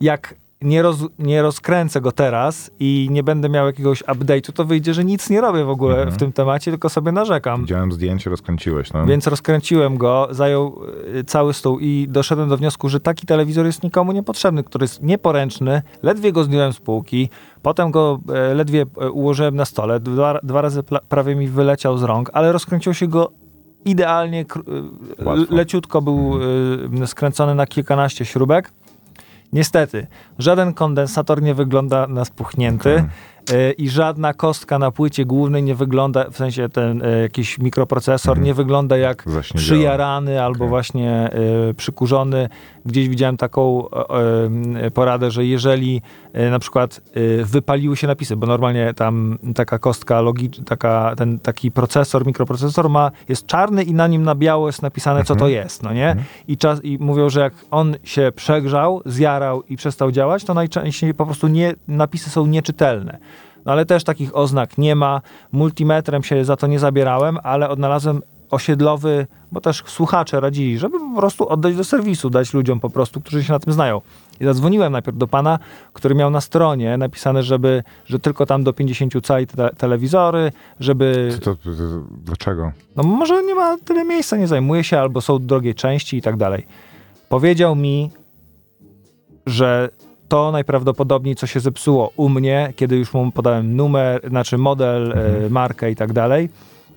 [0.00, 4.94] jak nie, roz, nie rozkręcę go teraz i nie będę miał jakiegoś update'u, to wyjdzie,
[4.94, 6.12] że nic nie robię w ogóle Mhm.
[6.12, 7.60] w tym temacie, tylko sobie narzekam.
[7.60, 9.06] Widziałem zdjęcie, rozkręciłeś, no.
[9.06, 10.80] Więc rozkręciłem go, zajął
[11.16, 15.02] y, cały stół i doszedłem do wniosku, że taki telewizor jest nikomu niepotrzebny, który jest
[15.02, 15.82] nieporęczny.
[16.02, 17.28] Ledwie go zdjąłem z półki,
[17.62, 20.00] potem go e, ledwie e, ułożyłem na stole.
[20.00, 23.30] Dwa, dwa razy prawie mi wyleciał z rąk, ale rozkręciło się go
[23.84, 24.40] idealnie,
[25.20, 25.54] y, Łatwo.
[25.54, 26.38] leciutko był
[27.02, 28.72] y, skręcony na kilkanaście śrubek.
[29.52, 30.06] Niestety,
[30.38, 33.04] żaden kondensator nie wygląda na spuchnięty
[33.50, 38.40] y, i żadna kostka na płycie głównej nie wygląda, w sensie ten y, jakiś mikroprocesor
[38.40, 39.24] nie wygląda jak
[39.54, 40.68] przyjarany albo Okej.
[40.68, 41.30] właśnie
[41.70, 42.48] y, przykurzony.
[42.88, 46.02] Gdzieś widziałem taką y, y, poradę, że jeżeli
[46.36, 47.00] y, na przykład
[47.44, 53.10] wypaliły się napisy, bo normalnie tam taka kostka logiczna, taka, ten taki procesor, mikroprocesor ma,
[53.28, 56.16] jest czarny i na nim na biało jest napisane, co to jest, no nie?
[56.48, 61.14] I, czas, I mówią, że jak on się przegrzał, zjarał i przestał działać, to najczęściej
[61.14, 63.18] po prostu nie, napisy są nieczytelne.
[63.64, 65.20] No ale też takich oznak nie ma.
[65.52, 71.16] Multimetrem się za to nie zabierałem, ale odnalazłem osiedlowy, bo też słuchacze radzili, żeby po
[71.16, 74.00] prostu oddać do serwisu, dać ludziom po prostu, którzy się na tym znają.
[74.40, 75.58] I zadzwoniłem najpierw do pana,
[75.92, 81.38] który miał na stronie napisane, żeby, że tylko tam do 50 cali te telewizory, żeby...
[81.44, 81.70] To, to, to,
[82.24, 82.72] dlaczego?
[82.96, 86.36] No może nie ma tyle miejsca, nie zajmuje się, albo są drogie części i tak
[86.36, 86.66] dalej.
[87.28, 88.10] Powiedział mi,
[89.46, 89.88] że
[90.28, 95.50] to najprawdopodobniej, co się zepsuło u mnie, kiedy już mu podałem numer, znaczy model, e,
[95.50, 96.48] markę i tak dalej,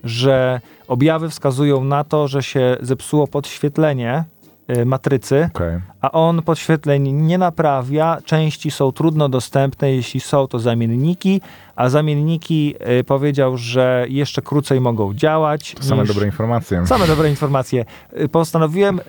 [0.04, 4.24] że objawy wskazują na to, że się zepsuło podświetlenie
[4.68, 5.80] e, matrycy, Okej.
[6.02, 8.18] a on podświetleń nie naprawia.
[8.26, 11.42] Części są trudno dostępne, jeśli są to zamienniki,
[11.76, 15.76] a zamienniki e, powiedział, że jeszcze krócej mogą działać.
[15.80, 16.88] Same niż- dobre informacje.
[16.88, 17.86] Same dobre informacje.
[18.22, 19.04] Y, Postanowiłem y,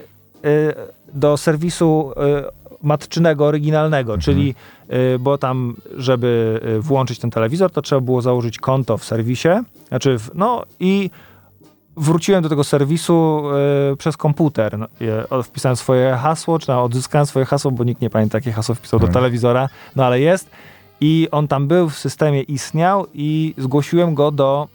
[1.15, 2.13] do serwisu
[2.49, 4.55] y, matczynego, oryginalnego, czyli,
[5.15, 9.49] y, bo tam, żeby y, włączyć ten telewizor, to trzeba było założyć konto w serwisie,
[9.89, 11.11] znaczy, w, no i
[11.97, 13.43] wróciłem do tego serwisu
[13.93, 14.79] y, przez komputer.
[14.79, 18.39] No, je- o- wpisałem swoje hasło, czy tam odzyskałem swoje hasło, bo nikt nie pamięta,
[18.39, 20.51] jakie hasło wpisał do telewizora, no ale jest.
[21.01, 24.69] I on tam był, w systemie istniał i zgłosiłem go do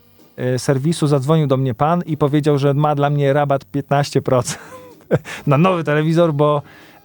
[0.56, 4.58] y, serwisu, zadzwonił do mnie pan i powiedział, że ma dla mnie rabat 15%
[5.48, 6.62] na nowy telewizor, bo y,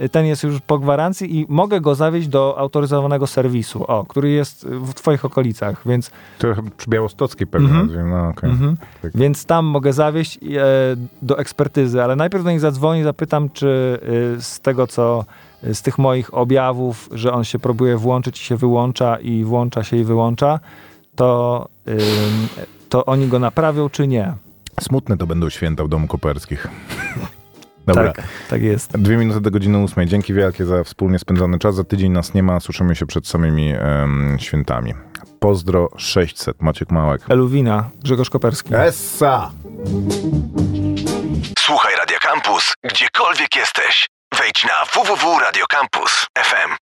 [0.09, 4.67] ten jest już po gwarancji i mogę go zawieźć do autoryzowanego serwisu, o, który jest
[4.67, 7.81] w twoich okolicach, więc To przy Białostockiej pewnie.
[7.81, 8.11] Mhm.
[8.11, 8.51] No, okej.
[8.51, 8.77] Mhm.
[9.03, 9.13] Tak.
[9.15, 10.41] Więc tam mogę zawieźć e,
[11.23, 13.99] do ekspertyzy, ale najpierw do nich zadzwonię, zapytam, czy
[14.37, 15.25] e, z tego, co
[15.73, 19.97] z tych moich objawów, że on się próbuje włączyć i się wyłącza i włącza się
[19.97, 20.61] i wyłącza,
[21.17, 21.69] to,
[22.89, 24.35] to oni go naprawią, czy nie.
[24.81, 26.69] Smutne to będą święta w domu koperskich.
[27.87, 28.13] Dobra.
[28.13, 28.93] Tak, tak jest.
[28.99, 30.07] Dwie minuty do godziny ósmej.
[30.07, 31.75] Dzięki wielkie za wspólnie spędzony czas.
[31.75, 32.61] Za tydzień nas nie ma.
[32.61, 34.95] Słyszymy się przed samymi em, świętami.
[35.41, 36.63] Pozdro 600.
[36.63, 37.23] Maciek Małek.
[37.29, 38.75] Eluwina, Grzegorz Koperski.
[38.75, 39.51] Essa!
[41.59, 44.09] Słuchaj Radio Campus, gdziekolwiek jesteś.
[44.39, 46.77] Wejdź na www.radiocampus.fm.